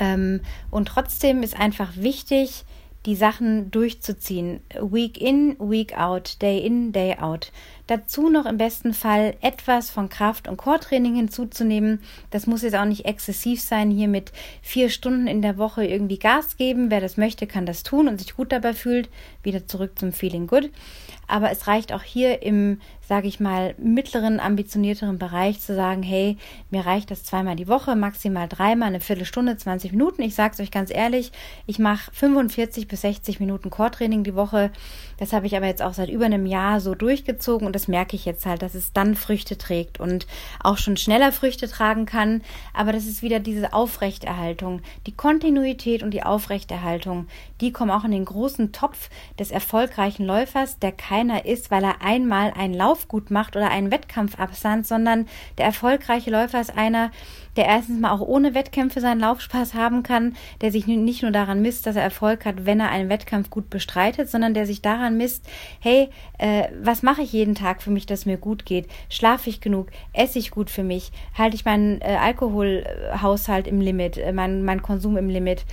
Ähm, 0.00 0.40
und 0.70 0.88
trotzdem 0.88 1.42
ist 1.42 1.58
einfach 1.58 1.96
wichtig, 1.96 2.64
die 3.06 3.16
Sachen 3.16 3.70
durchzuziehen. 3.70 4.60
Week 4.80 5.20
in, 5.20 5.56
week 5.58 5.96
out, 5.96 6.40
day 6.40 6.58
in, 6.58 6.92
day 6.92 7.16
out. 7.18 7.52
Dazu 7.86 8.30
noch 8.30 8.46
im 8.46 8.56
besten 8.56 8.94
Fall 8.94 9.34
etwas 9.42 9.90
von 9.90 10.08
Kraft- 10.08 10.48
und 10.48 10.56
Core-Training 10.56 11.16
hinzuzunehmen. 11.16 12.00
Das 12.30 12.46
muss 12.46 12.62
jetzt 12.62 12.76
auch 12.76 12.86
nicht 12.86 13.04
exzessiv 13.04 13.60
sein, 13.60 13.90
hier 13.90 14.08
mit 14.08 14.32
vier 14.62 14.88
Stunden 14.88 15.26
in 15.26 15.42
der 15.42 15.58
Woche 15.58 15.84
irgendwie 15.84 16.18
Gas 16.18 16.56
geben. 16.56 16.90
Wer 16.90 17.00
das 17.00 17.18
möchte, 17.18 17.46
kann 17.46 17.66
das 17.66 17.82
tun 17.82 18.08
und 18.08 18.18
sich 18.18 18.36
gut 18.36 18.52
dabei 18.52 18.72
fühlt. 18.72 19.10
Wieder 19.42 19.66
zurück 19.66 19.98
zum 19.98 20.12
Feeling 20.12 20.46
Good. 20.46 20.70
Aber 21.26 21.50
es 21.50 21.66
reicht 21.66 21.92
auch 21.92 22.02
hier 22.02 22.42
im, 22.42 22.80
sage 23.06 23.28
ich 23.28 23.40
mal, 23.40 23.74
mittleren, 23.78 24.40
ambitionierteren 24.40 25.18
Bereich 25.18 25.60
zu 25.60 25.74
sagen, 25.74 26.02
hey, 26.02 26.36
mir 26.70 26.84
reicht 26.84 27.10
das 27.10 27.24
zweimal 27.24 27.56
die 27.56 27.68
Woche, 27.68 27.96
maximal 27.96 28.48
dreimal, 28.48 28.88
eine 28.88 29.00
Viertelstunde, 29.00 29.56
20 29.56 29.92
Minuten. 29.92 30.22
Ich 30.22 30.34
sage 30.34 30.54
es 30.54 30.60
euch 30.60 30.70
ganz 30.70 30.90
ehrlich, 30.90 31.32
ich 31.66 31.78
mache 31.78 32.10
45 32.12 32.88
bis 32.88 33.02
60 33.02 33.40
Minuten 33.40 33.70
Core-Training 33.70 34.24
die 34.24 34.34
Woche. 34.34 34.70
Das 35.18 35.32
habe 35.32 35.46
ich 35.46 35.56
aber 35.56 35.66
jetzt 35.66 35.82
auch 35.82 35.94
seit 35.94 36.10
über 36.10 36.26
einem 36.26 36.46
Jahr 36.46 36.80
so 36.80 36.94
durchgezogen 36.94 37.66
und 37.66 37.73
das 37.74 37.88
merke 37.88 38.16
ich 38.16 38.24
jetzt 38.24 38.46
halt, 38.46 38.62
dass 38.62 38.74
es 38.74 38.92
dann 38.92 39.14
Früchte 39.14 39.58
trägt 39.58 40.00
und 40.00 40.26
auch 40.62 40.78
schon 40.78 40.96
schneller 40.96 41.32
Früchte 41.32 41.68
tragen 41.68 42.06
kann. 42.06 42.42
Aber 42.72 42.92
das 42.92 43.06
ist 43.06 43.22
wieder 43.22 43.40
diese 43.40 43.72
Aufrechterhaltung, 43.72 44.82
die 45.06 45.12
Kontinuität 45.12 46.02
und 46.02 46.12
die 46.12 46.22
Aufrechterhaltung, 46.22 47.26
die 47.64 47.72
kommen 47.72 47.90
auch 47.90 48.04
in 48.04 48.10
den 48.10 48.26
großen 48.26 48.72
Topf 48.72 49.08
des 49.38 49.50
erfolgreichen 49.50 50.26
Läufers, 50.26 50.78
der 50.78 50.92
keiner 50.92 51.46
ist, 51.46 51.70
weil 51.70 51.82
er 51.82 52.02
einmal 52.02 52.52
einen 52.52 52.74
Lauf 52.74 53.08
gut 53.08 53.30
macht 53.30 53.56
oder 53.56 53.70
einen 53.70 53.90
Wettkampf 53.90 54.38
absandt, 54.38 54.86
sondern 54.86 55.26
der 55.56 55.64
erfolgreiche 55.64 56.30
Läufer 56.30 56.60
ist 56.60 56.76
einer, 56.76 57.10
der 57.56 57.64
erstens 57.64 58.00
mal 58.00 58.10
auch 58.10 58.20
ohne 58.20 58.54
Wettkämpfe 58.54 59.00
seinen 59.00 59.20
Laufspaß 59.20 59.72
haben 59.72 60.02
kann, 60.02 60.36
der 60.60 60.72
sich 60.72 60.86
nicht 60.86 61.22
nur 61.22 61.30
daran 61.30 61.62
misst, 61.62 61.86
dass 61.86 61.96
er 61.96 62.02
Erfolg 62.02 62.44
hat, 62.44 62.66
wenn 62.66 62.80
er 62.80 62.90
einen 62.90 63.08
Wettkampf 63.08 63.48
gut 63.48 63.70
bestreitet, 63.70 64.28
sondern 64.28 64.52
der 64.52 64.66
sich 64.66 64.82
daran 64.82 65.16
misst, 65.16 65.46
hey, 65.80 66.10
äh, 66.36 66.64
was 66.82 67.02
mache 67.02 67.22
ich 67.22 67.32
jeden 67.32 67.54
Tag 67.54 67.82
für 67.82 67.90
mich, 67.90 68.04
dass 68.04 68.26
mir 68.26 68.36
gut 68.36 68.66
geht? 68.66 68.88
Schlafe 69.08 69.48
ich 69.48 69.62
genug? 69.62 69.88
Esse 70.12 70.38
ich 70.38 70.50
gut 70.50 70.68
für 70.68 70.82
mich? 70.82 71.12
Halte 71.38 71.56
ich 71.56 71.64
meinen 71.64 72.02
äh, 72.02 72.18
Alkoholhaushalt 72.20 73.66
im 73.66 73.80
Limit, 73.80 74.18
äh, 74.18 74.32
mein, 74.32 74.64
mein 74.64 74.82
Konsum 74.82 75.16
im 75.16 75.30
Limit? 75.30 75.64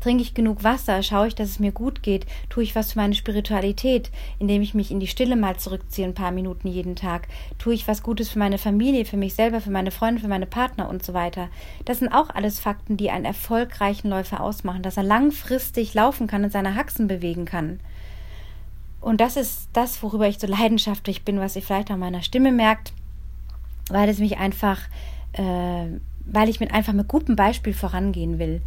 Trinke 0.00 0.22
ich 0.22 0.34
genug 0.34 0.62
Wasser? 0.62 1.02
Schaue 1.02 1.28
ich, 1.28 1.34
dass 1.34 1.48
es 1.48 1.58
mir 1.58 1.72
gut 1.72 2.02
geht? 2.02 2.26
Tue 2.48 2.62
ich 2.62 2.76
was 2.76 2.92
für 2.92 2.98
meine 2.98 3.14
Spiritualität, 3.14 4.10
indem 4.38 4.62
ich 4.62 4.74
mich 4.74 4.90
in 4.90 5.00
die 5.00 5.06
Stille 5.06 5.36
mal 5.36 5.56
zurückziehe, 5.56 6.06
ein 6.06 6.14
paar 6.14 6.32
Minuten 6.32 6.68
jeden 6.68 6.96
Tag? 6.96 7.28
Tue 7.58 7.74
ich 7.74 7.88
was 7.88 8.02
Gutes 8.02 8.28
für 8.28 8.38
meine 8.38 8.58
Familie, 8.58 9.04
für 9.04 9.16
mich 9.16 9.34
selber, 9.34 9.60
für 9.60 9.70
meine 9.70 9.90
Freunde, 9.90 10.20
für 10.20 10.28
meine 10.28 10.46
Partner 10.46 10.88
und 10.88 11.04
so 11.04 11.14
weiter? 11.14 11.48
Das 11.84 11.98
sind 11.98 12.12
auch 12.12 12.30
alles 12.30 12.60
Fakten, 12.60 12.96
die 12.96 13.10
einen 13.10 13.24
erfolgreichen 13.24 14.08
Läufer 14.08 14.40
ausmachen, 14.40 14.82
dass 14.82 14.96
er 14.96 15.02
langfristig 15.02 15.94
laufen 15.94 16.26
kann 16.26 16.44
und 16.44 16.52
seine 16.52 16.74
Haxen 16.74 17.08
bewegen 17.08 17.46
kann. 17.46 17.80
Und 19.00 19.20
das 19.20 19.36
ist 19.36 19.68
das, 19.72 20.02
worüber 20.02 20.28
ich 20.28 20.38
so 20.38 20.46
leidenschaftlich 20.46 21.24
bin, 21.24 21.40
was 21.40 21.56
ihr 21.56 21.62
vielleicht 21.62 21.90
an 21.90 22.00
meiner 22.00 22.22
Stimme 22.22 22.52
merkt, 22.52 22.92
weil 23.88 24.08
es 24.08 24.18
mich 24.18 24.38
einfach, 24.38 24.80
äh, 25.32 25.86
weil 26.24 26.48
ich 26.48 26.60
mit 26.60 26.72
einfach 26.74 26.92
mit 26.92 27.08
gutem 27.08 27.36
Beispiel 27.36 27.72
vorangehen 27.72 28.38
will 28.38 28.62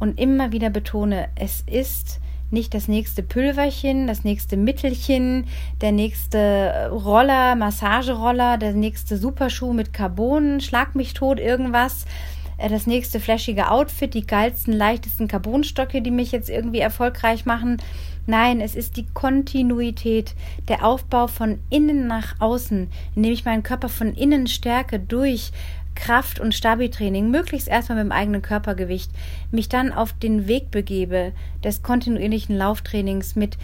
und 0.00 0.18
immer 0.18 0.52
wieder 0.52 0.70
betone, 0.70 1.28
es 1.34 1.62
ist 1.66 2.20
nicht 2.50 2.72
das 2.72 2.88
nächste 2.88 3.22
Pülverchen, 3.22 4.06
das 4.06 4.24
nächste 4.24 4.56
Mittelchen, 4.56 5.46
der 5.80 5.92
nächste 5.92 6.90
Roller, 6.90 7.56
Massageroller, 7.56 8.56
der 8.56 8.72
nächste 8.72 9.18
Superschuh 9.18 9.72
mit 9.72 9.92
Carbon, 9.92 10.60
Schlag 10.60 10.94
mich 10.94 11.12
tot, 11.14 11.40
irgendwas, 11.40 12.06
äh, 12.56 12.68
das 12.68 12.86
nächste 12.86 13.20
flashige 13.20 13.70
Outfit, 13.70 14.14
die 14.14 14.26
geilsten, 14.26 14.72
leichtesten 14.72 15.28
Carbonstocke, 15.28 16.00
die 16.00 16.10
mich 16.10 16.32
jetzt 16.32 16.48
irgendwie 16.48 16.80
erfolgreich 16.80 17.44
machen. 17.44 17.78
Nein, 18.26 18.60
es 18.60 18.74
ist 18.74 18.98
die 18.98 19.06
Kontinuität, 19.14 20.34
der 20.68 20.84
Aufbau 20.84 21.28
von 21.28 21.60
innen 21.70 22.06
nach 22.06 22.38
außen, 22.40 22.90
indem 23.14 23.32
ich 23.32 23.46
meinen 23.46 23.62
Körper 23.62 23.88
von 23.88 24.12
innen 24.12 24.46
stärke 24.46 25.00
durch 25.00 25.50
Kraft- 25.98 26.38
und 26.38 26.54
Stabi-Training, 26.54 27.30
möglichst 27.30 27.66
erstmal 27.66 27.98
mit 27.98 28.06
dem 28.06 28.16
eigenen 28.16 28.40
Körpergewicht, 28.40 29.10
mich 29.50 29.68
dann 29.68 29.92
auf 29.92 30.12
den 30.12 30.46
Weg 30.46 30.70
begebe 30.70 31.32
des 31.64 31.82
kontinuierlichen 31.82 32.56
Lauftrainings 32.56 33.34
mit 33.34 33.58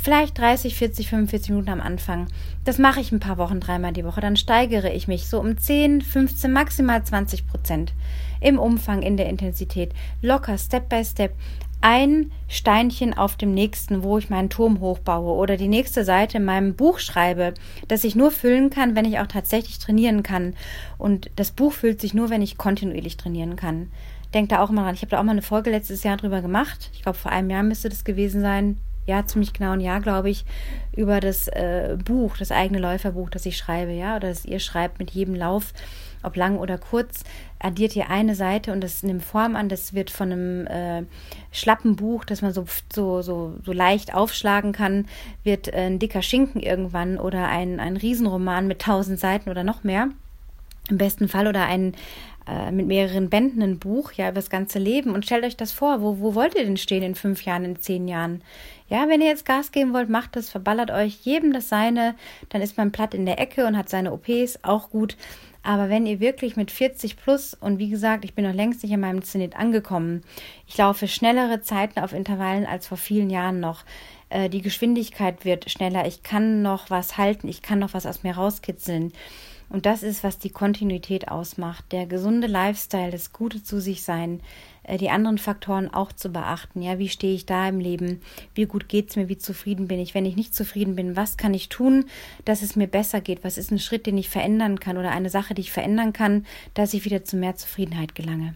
vielleicht 0.00 0.38
30, 0.38 0.76
40, 0.76 1.08
45 1.08 1.50
Minuten 1.50 1.70
am 1.70 1.80
Anfang. 1.80 2.28
Das 2.64 2.78
mache 2.78 3.00
ich 3.00 3.10
ein 3.10 3.20
paar 3.20 3.36
Wochen, 3.36 3.58
dreimal 3.58 3.92
die 3.92 4.04
Woche. 4.04 4.20
Dann 4.20 4.36
steigere 4.36 4.92
ich 4.92 5.08
mich 5.08 5.26
so 5.26 5.40
um 5.40 5.58
10, 5.58 6.02
15, 6.02 6.52
maximal 6.52 7.02
20 7.02 7.48
Prozent 7.48 7.92
im 8.40 8.60
Umfang, 8.60 9.02
in 9.02 9.16
der 9.16 9.28
Intensität. 9.28 9.92
Locker, 10.20 10.58
Step 10.58 10.88
by 10.88 11.04
Step 11.04 11.34
ein 11.82 12.30
Steinchen 12.48 13.12
auf 13.12 13.36
dem 13.36 13.52
nächsten, 13.52 14.02
wo 14.02 14.16
ich 14.16 14.30
meinen 14.30 14.50
Turm 14.50 14.80
hochbaue 14.80 15.34
oder 15.34 15.56
die 15.56 15.68
nächste 15.68 16.04
Seite 16.04 16.38
in 16.38 16.44
meinem 16.44 16.74
Buch 16.74 16.98
schreibe, 16.98 17.54
das 17.88 18.04
ich 18.04 18.16
nur 18.16 18.30
füllen 18.30 18.70
kann, 18.70 18.96
wenn 18.96 19.04
ich 19.04 19.18
auch 19.18 19.26
tatsächlich 19.26 19.78
trainieren 19.78 20.22
kann. 20.22 20.54
Und 20.96 21.30
das 21.36 21.50
Buch 21.50 21.72
füllt 21.72 22.00
sich 22.00 22.14
nur, 22.14 22.30
wenn 22.30 22.40
ich 22.40 22.56
kontinuierlich 22.56 23.16
trainieren 23.16 23.56
kann. 23.56 23.90
Denkt 24.32 24.52
da 24.52 24.62
auch 24.62 24.70
immer 24.70 24.82
dran. 24.82 24.94
Ich 24.94 25.02
habe 25.02 25.10
da 25.10 25.18
auch 25.18 25.24
mal 25.24 25.32
eine 25.32 25.42
Folge 25.42 25.70
letztes 25.70 26.04
Jahr 26.04 26.16
drüber 26.16 26.40
gemacht. 26.40 26.90
Ich 26.94 27.02
glaube, 27.02 27.18
vor 27.18 27.32
einem 27.32 27.50
Jahr 27.50 27.62
müsste 27.62 27.88
das 27.88 28.04
gewesen 28.04 28.40
sein. 28.40 28.78
Ja, 29.04 29.26
ziemlich 29.26 29.52
genau 29.52 29.72
ein 29.72 29.80
Jahr, 29.80 30.00
glaube 30.00 30.30
ich, 30.30 30.44
über 30.96 31.18
das 31.18 31.48
äh, 31.48 31.98
Buch, 32.02 32.36
das 32.38 32.52
eigene 32.52 32.78
Läuferbuch, 32.78 33.30
das 33.30 33.44
ich 33.46 33.56
schreibe, 33.56 33.90
ja, 33.90 34.16
oder 34.16 34.28
das 34.28 34.44
ihr 34.44 34.60
schreibt 34.60 35.00
mit 35.00 35.10
jedem 35.10 35.34
Lauf 35.34 35.74
ob 36.22 36.36
lang 36.36 36.58
oder 36.58 36.78
kurz, 36.78 37.24
addiert 37.58 37.96
ihr 37.96 38.10
eine 38.10 38.34
Seite 38.34 38.72
und 38.72 38.80
das 38.80 39.02
nimmt 39.02 39.24
Form 39.24 39.56
an. 39.56 39.68
Das 39.68 39.94
wird 39.94 40.10
von 40.10 40.32
einem 40.32 40.66
äh, 40.66 41.04
schlappen 41.50 41.96
Buch, 41.96 42.24
das 42.24 42.42
man 42.42 42.52
so, 42.52 42.66
so, 42.92 43.22
so, 43.22 43.54
so 43.64 43.72
leicht 43.72 44.14
aufschlagen 44.14 44.72
kann, 44.72 45.06
wird 45.44 45.68
äh, 45.68 45.86
ein 45.86 45.98
dicker 45.98 46.22
Schinken 46.22 46.60
irgendwann 46.60 47.18
oder 47.18 47.48
ein, 47.48 47.80
ein 47.80 47.96
Riesenroman 47.96 48.66
mit 48.66 48.82
tausend 48.82 49.18
Seiten 49.18 49.50
oder 49.50 49.64
noch 49.64 49.84
mehr. 49.84 50.08
im 50.88 50.98
besten 50.98 51.28
Fall 51.28 51.46
oder 51.46 51.66
ein 51.66 51.94
äh, 52.46 52.72
mit 52.72 52.86
mehreren 52.86 53.30
Bänden 53.30 53.62
ein 53.62 53.78
Buch, 53.78 54.12
ja, 54.12 54.26
über 54.26 54.36
das 54.36 54.50
ganze 54.50 54.80
Leben 54.80 55.14
und 55.14 55.24
stellt 55.24 55.44
euch 55.44 55.56
das 55.56 55.70
vor, 55.70 56.02
wo, 56.02 56.18
wo 56.18 56.34
wollt 56.34 56.56
ihr 56.56 56.64
denn 56.64 56.76
stehen 56.76 57.04
in 57.04 57.14
fünf 57.14 57.44
Jahren, 57.44 57.64
in 57.64 57.80
zehn 57.80 58.08
Jahren? 58.08 58.42
Ja, 58.92 59.08
wenn 59.08 59.22
ihr 59.22 59.28
jetzt 59.28 59.46
Gas 59.46 59.72
geben 59.72 59.94
wollt, 59.94 60.10
macht 60.10 60.36
es, 60.36 60.50
verballert 60.50 60.90
euch 60.90 61.20
jedem 61.22 61.54
das 61.54 61.70
Seine, 61.70 62.14
dann 62.50 62.60
ist 62.60 62.76
man 62.76 62.92
platt 62.92 63.14
in 63.14 63.24
der 63.24 63.40
Ecke 63.40 63.66
und 63.66 63.74
hat 63.74 63.88
seine 63.88 64.12
OPs, 64.12 64.58
auch 64.60 64.90
gut. 64.90 65.16
Aber 65.62 65.88
wenn 65.88 66.04
ihr 66.04 66.20
wirklich 66.20 66.56
mit 66.56 66.70
40 66.70 67.16
plus, 67.16 67.54
und 67.54 67.78
wie 67.78 67.88
gesagt, 67.88 68.22
ich 68.22 68.34
bin 68.34 68.44
noch 68.44 68.52
längst 68.52 68.82
nicht 68.82 68.92
an 68.92 69.00
meinem 69.00 69.22
Zenit 69.22 69.56
angekommen, 69.56 70.22
ich 70.66 70.76
laufe 70.76 71.08
schnellere 71.08 71.62
Zeiten 71.62 72.00
auf 72.00 72.12
Intervallen 72.12 72.66
als 72.66 72.86
vor 72.86 72.98
vielen 72.98 73.30
Jahren 73.30 73.60
noch. 73.60 73.84
Äh, 74.28 74.50
die 74.50 74.60
Geschwindigkeit 74.60 75.46
wird 75.46 75.70
schneller, 75.70 76.06
ich 76.06 76.22
kann 76.22 76.60
noch 76.60 76.90
was 76.90 77.16
halten, 77.16 77.48
ich 77.48 77.62
kann 77.62 77.78
noch 77.78 77.94
was 77.94 78.04
aus 78.04 78.24
mir 78.24 78.34
rauskitzeln. 78.34 79.14
Und 79.70 79.86
das 79.86 80.02
ist, 80.02 80.22
was 80.22 80.36
die 80.36 80.50
Kontinuität 80.50 81.28
ausmacht. 81.28 81.92
Der 81.92 82.04
gesunde 82.04 82.46
Lifestyle, 82.46 83.10
das 83.10 83.32
Gute 83.32 83.62
zu 83.62 83.80
sich 83.80 84.02
sein, 84.02 84.42
die 84.88 85.10
anderen 85.10 85.38
Faktoren 85.38 85.92
auch 85.92 86.12
zu 86.12 86.30
beachten. 86.30 86.82
Ja, 86.82 86.98
wie 86.98 87.08
stehe 87.08 87.34
ich 87.34 87.46
da 87.46 87.68
im 87.68 87.78
Leben? 87.78 88.20
Wie 88.54 88.66
gut 88.66 88.88
geht 88.88 89.10
es 89.10 89.16
mir? 89.16 89.28
Wie 89.28 89.38
zufrieden 89.38 89.88
bin 89.88 90.00
ich? 90.00 90.14
Wenn 90.14 90.26
ich 90.26 90.36
nicht 90.36 90.54
zufrieden 90.54 90.96
bin, 90.96 91.16
was 91.16 91.36
kann 91.36 91.54
ich 91.54 91.68
tun, 91.68 92.06
dass 92.44 92.62
es 92.62 92.74
mir 92.74 92.88
besser 92.88 93.20
geht? 93.20 93.44
Was 93.44 93.58
ist 93.58 93.70
ein 93.70 93.78
Schritt, 93.78 94.06
den 94.06 94.18
ich 94.18 94.28
verändern 94.28 94.80
kann 94.80 94.98
oder 94.98 95.10
eine 95.10 95.30
Sache, 95.30 95.54
die 95.54 95.62
ich 95.62 95.72
verändern 95.72 96.12
kann, 96.12 96.46
dass 96.74 96.94
ich 96.94 97.04
wieder 97.04 97.24
zu 97.24 97.36
mehr 97.36 97.56
Zufriedenheit 97.56 98.14
gelange? 98.14 98.54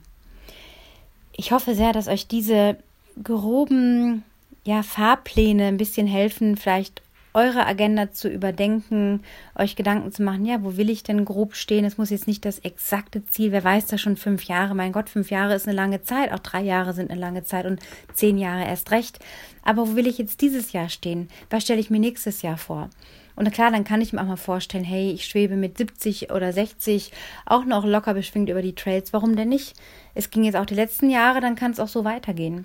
Ich 1.32 1.52
hoffe 1.52 1.74
sehr, 1.74 1.92
dass 1.92 2.08
euch 2.08 2.26
diese 2.26 2.76
groben 3.22 4.24
ja, 4.64 4.82
Fahrpläne 4.82 5.66
ein 5.66 5.76
bisschen 5.76 6.06
helfen, 6.06 6.56
vielleicht 6.56 7.02
eure 7.36 7.66
Agenda 7.66 8.10
zu 8.12 8.28
überdenken, 8.30 9.20
euch 9.54 9.76
Gedanken 9.76 10.10
zu 10.10 10.22
machen, 10.22 10.46
ja, 10.46 10.64
wo 10.64 10.78
will 10.78 10.88
ich 10.88 11.02
denn 11.02 11.26
grob 11.26 11.54
stehen? 11.54 11.84
Es 11.84 11.98
muss 11.98 12.08
jetzt 12.08 12.26
nicht 12.26 12.46
das 12.46 12.60
exakte 12.60 13.26
Ziel, 13.26 13.52
wer 13.52 13.62
weiß 13.62 13.86
das 13.86 14.00
schon 14.00 14.16
fünf 14.16 14.44
Jahre, 14.44 14.74
mein 14.74 14.92
Gott, 14.92 15.10
fünf 15.10 15.30
Jahre 15.30 15.54
ist 15.54 15.68
eine 15.68 15.76
lange 15.76 16.02
Zeit, 16.02 16.32
auch 16.32 16.38
drei 16.38 16.62
Jahre 16.62 16.94
sind 16.94 17.10
eine 17.10 17.20
lange 17.20 17.44
Zeit 17.44 17.66
und 17.66 17.80
zehn 18.14 18.38
Jahre 18.38 18.64
erst 18.64 18.90
recht. 18.90 19.20
Aber 19.62 19.86
wo 19.86 19.96
will 19.96 20.06
ich 20.06 20.16
jetzt 20.16 20.40
dieses 20.40 20.72
Jahr 20.72 20.88
stehen? 20.88 21.28
Was 21.50 21.64
stelle 21.64 21.80
ich 21.80 21.90
mir 21.90 22.00
nächstes 22.00 22.40
Jahr 22.40 22.56
vor? 22.56 22.88
Und 23.34 23.52
klar, 23.52 23.70
dann 23.70 23.84
kann 23.84 24.00
ich 24.00 24.14
mir 24.14 24.22
auch 24.22 24.26
mal 24.26 24.36
vorstellen, 24.36 24.84
hey, 24.84 25.10
ich 25.10 25.26
schwebe 25.26 25.56
mit 25.56 25.76
70 25.76 26.32
oder 26.32 26.54
60 26.54 27.12
auch 27.44 27.66
noch 27.66 27.84
locker 27.84 28.14
beschwingt 28.14 28.48
über 28.48 28.62
die 28.62 28.74
Trails. 28.74 29.12
Warum 29.12 29.36
denn 29.36 29.50
nicht? 29.50 29.76
Es 30.14 30.30
ging 30.30 30.44
jetzt 30.44 30.56
auch 30.56 30.64
die 30.64 30.74
letzten 30.74 31.10
Jahre, 31.10 31.42
dann 31.42 31.54
kann 31.54 31.72
es 31.72 31.80
auch 31.80 31.88
so 31.88 32.04
weitergehen. 32.04 32.64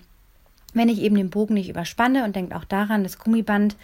Wenn 0.73 0.87
ich 0.87 1.01
eben 1.01 1.15
den 1.15 1.29
Bogen 1.29 1.55
nicht 1.55 1.69
überspanne 1.69 2.23
und 2.23 2.35
denkt 2.35 2.53
auch 2.53 2.63
daran, 2.63 3.03
das 3.03 3.19
Gummiband 3.19 3.75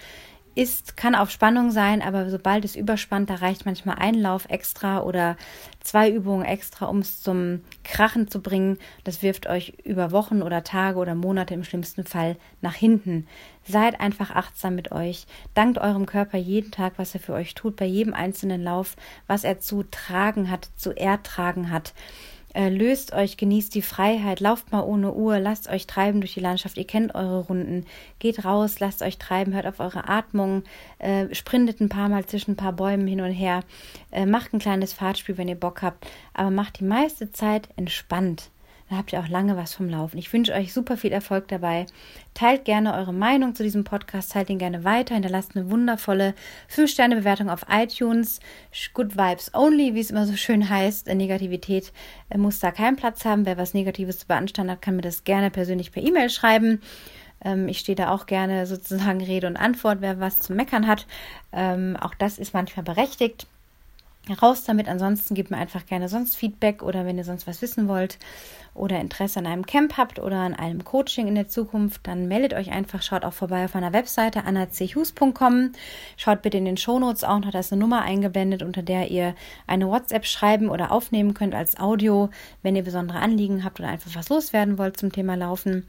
ist, 0.57 0.97
kann 0.97 1.15
auf 1.15 1.29
Spannung 1.29 1.71
sein, 1.71 2.01
aber 2.01 2.29
sobald 2.29 2.65
es 2.65 2.75
überspannt, 2.75 3.29
da 3.29 3.35
reicht 3.35 3.65
manchmal 3.65 3.97
ein 3.99 4.15
Lauf 4.15 4.49
extra 4.49 5.01
oder 5.01 5.37
zwei 5.81 6.09
Übungen 6.09 6.45
extra, 6.45 6.87
um 6.87 6.99
es 6.99 7.21
zum 7.21 7.61
Krachen 7.83 8.27
zu 8.27 8.41
bringen. 8.41 8.77
Das 9.03 9.21
wirft 9.21 9.47
euch 9.47 9.77
über 9.83 10.11
Wochen 10.11 10.41
oder 10.41 10.63
Tage 10.63 10.97
oder 10.97 11.15
Monate 11.15 11.53
im 11.53 11.63
schlimmsten 11.63 12.03
Fall 12.03 12.37
nach 12.61 12.73
hinten. 12.73 13.27
Seid 13.63 13.99
einfach 13.99 14.31
achtsam 14.31 14.75
mit 14.75 14.91
euch. 14.91 15.27
Dankt 15.53 15.77
eurem 15.77 16.05
Körper 16.05 16.37
jeden 16.37 16.71
Tag, 16.71 16.93
was 16.97 17.13
er 17.13 17.19
für 17.19 17.33
euch 17.33 17.53
tut, 17.53 17.75
bei 17.75 17.85
jedem 17.85 18.13
einzelnen 18.13 18.63
Lauf, 18.63 18.95
was 19.27 19.43
er 19.43 19.59
zu 19.59 19.83
tragen 19.83 20.49
hat, 20.49 20.69
zu 20.75 20.91
ertragen 20.91 21.71
hat. 21.71 21.93
Äh, 22.57 22.69
löst 22.69 23.13
euch, 23.13 23.37
genießt 23.37 23.75
die 23.75 23.83
Freiheit, 23.83 24.39
lauft 24.39 24.71
mal 24.71 24.81
ohne 24.81 25.13
Uhr, 25.13 25.37
lasst 25.37 25.69
euch 25.69 25.85
treiben 25.85 26.21
durch 26.21 26.33
die 26.33 26.39
Landschaft. 26.39 26.75
Ihr 26.79 26.87
kennt 26.87 27.13
eure 27.13 27.41
Runden. 27.41 27.85
Geht 28.17 28.45
raus, 28.45 28.79
lasst 28.79 29.03
euch 29.03 29.19
treiben, 29.19 29.53
hört 29.53 29.67
auf 29.67 29.79
eure 29.79 30.09
Atmung, 30.09 30.63
äh, 30.97 31.27
sprintet 31.35 31.81
ein 31.81 31.89
paar 31.89 32.09
Mal 32.09 32.25
zwischen 32.25 32.53
ein 32.53 32.55
paar 32.55 32.73
Bäumen 32.73 33.05
hin 33.05 33.21
und 33.21 33.29
her, 33.29 33.59
äh, 34.11 34.25
macht 34.25 34.53
ein 34.53 34.59
kleines 34.59 34.91
Fahrtspiel, 34.91 35.37
wenn 35.37 35.47
ihr 35.47 35.53
Bock 35.53 35.83
habt, 35.83 36.07
aber 36.33 36.49
macht 36.49 36.79
die 36.79 36.85
meiste 36.85 37.31
Zeit 37.31 37.69
entspannt 37.75 38.49
dann 38.89 38.97
habt 38.97 39.11
ihr 39.11 39.19
auch 39.19 39.27
lange 39.27 39.57
was 39.57 39.73
vom 39.73 39.89
Laufen. 39.89 40.17
Ich 40.17 40.31
wünsche 40.31 40.53
euch 40.53 40.73
super 40.73 40.95
viel 40.95 41.11
Erfolg 41.11 41.47
dabei. 41.49 41.85
Teilt 42.33 42.65
gerne 42.65 42.93
eure 42.93 43.13
Meinung 43.13 43.53
zu 43.53 43.63
diesem 43.63 43.83
Podcast, 43.83 44.31
teilt 44.31 44.49
ihn 44.49 44.59
gerne 44.59 44.83
weiter, 44.83 45.13
hinterlasst 45.13 45.55
eine 45.55 45.69
wundervolle 45.69 46.35
5-Sterne-Bewertung 46.73 47.49
auf 47.49 47.65
iTunes. 47.69 48.39
Good 48.93 49.17
Vibes 49.17 49.53
Only, 49.53 49.93
wie 49.93 49.99
es 49.99 50.11
immer 50.11 50.25
so 50.25 50.37
schön 50.37 50.69
heißt. 50.69 51.07
Negativität 51.07 51.91
äh, 52.29 52.37
muss 52.37 52.59
da 52.59 52.71
keinen 52.71 52.95
Platz 52.95 53.25
haben. 53.25 53.45
Wer 53.45 53.57
was 53.57 53.73
Negatives 53.73 54.19
zu 54.19 54.27
beanstanden 54.27 54.71
hat, 54.71 54.81
kann 54.81 54.95
mir 54.95 55.01
das 55.01 55.25
gerne 55.25 55.51
persönlich 55.51 55.91
per 55.91 56.03
E-Mail 56.03 56.29
schreiben. 56.29 56.81
Ähm, 57.43 57.67
ich 57.67 57.79
stehe 57.79 57.95
da 57.95 58.11
auch 58.11 58.25
gerne 58.25 58.65
sozusagen 58.65 59.21
Rede 59.21 59.47
und 59.47 59.57
Antwort, 59.57 59.97
wer 59.99 60.19
was 60.19 60.39
zu 60.39 60.53
meckern 60.53 60.87
hat. 60.87 61.07
Ähm, 61.51 61.97
auch 61.99 62.13
das 62.15 62.39
ist 62.39 62.53
manchmal 62.53 62.83
berechtigt 62.83 63.47
raus 64.33 64.63
damit. 64.63 64.87
Ansonsten 64.87 65.35
gebt 65.35 65.51
mir 65.51 65.57
einfach 65.57 65.85
gerne 65.85 66.09
sonst 66.09 66.37
Feedback 66.37 66.83
oder 66.83 67.05
wenn 67.05 67.17
ihr 67.17 67.23
sonst 67.23 67.47
was 67.47 67.61
wissen 67.61 67.87
wollt 67.87 68.17
oder 68.77 68.99
Interesse 68.99 69.39
an 69.39 69.47
einem 69.47 69.65
Camp 69.65 69.97
habt 69.97 70.19
oder 70.19 70.37
an 70.37 70.53
einem 70.53 70.83
Coaching 70.83 71.27
in 71.27 71.35
der 71.35 71.47
Zukunft, 71.47 72.01
dann 72.05 72.27
meldet 72.27 72.53
euch 72.53 72.71
einfach, 72.71 73.01
schaut 73.01 73.25
auch 73.25 73.33
vorbei 73.33 73.65
auf 73.65 73.73
meiner 73.73 73.93
Webseite 73.93 74.43
annachus.com. 74.45 75.71
Schaut 76.15 76.41
bitte 76.41 76.57
in 76.57 76.65
den 76.65 76.77
Shownotes 76.77 77.23
auch 77.23 77.39
noch, 77.39 77.51
da 77.51 77.59
ist 77.59 77.73
eine 77.73 77.81
Nummer 77.81 78.03
eingeblendet, 78.03 78.61
unter 78.61 78.83
der 78.83 79.09
ihr 79.09 79.35
eine 79.65 79.87
WhatsApp 79.87 80.25
schreiben 80.25 80.69
oder 80.69 80.91
aufnehmen 80.91 81.33
könnt 81.33 81.55
als 81.55 81.79
Audio, 81.79 82.29
wenn 82.61 82.75
ihr 82.75 82.83
besondere 82.83 83.19
Anliegen 83.19 83.63
habt 83.63 83.79
oder 83.79 83.89
einfach 83.89 84.15
was 84.15 84.29
loswerden 84.29 84.77
wollt 84.77 84.97
zum 84.97 85.11
Thema 85.11 85.35
Laufen. 85.35 85.87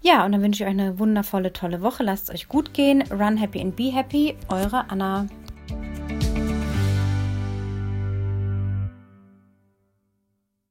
Ja, 0.00 0.24
und 0.24 0.32
dann 0.32 0.42
wünsche 0.42 0.62
ich 0.62 0.68
euch 0.68 0.78
eine 0.78 0.98
wundervolle, 0.98 1.52
tolle 1.52 1.82
Woche. 1.82 2.04
Lasst 2.04 2.28
es 2.28 2.34
euch 2.34 2.48
gut 2.48 2.72
gehen. 2.72 3.02
Run 3.10 3.36
happy 3.36 3.60
and 3.60 3.74
be 3.74 3.90
happy. 3.92 4.36
Eure 4.48 4.88
Anna. 4.90 5.26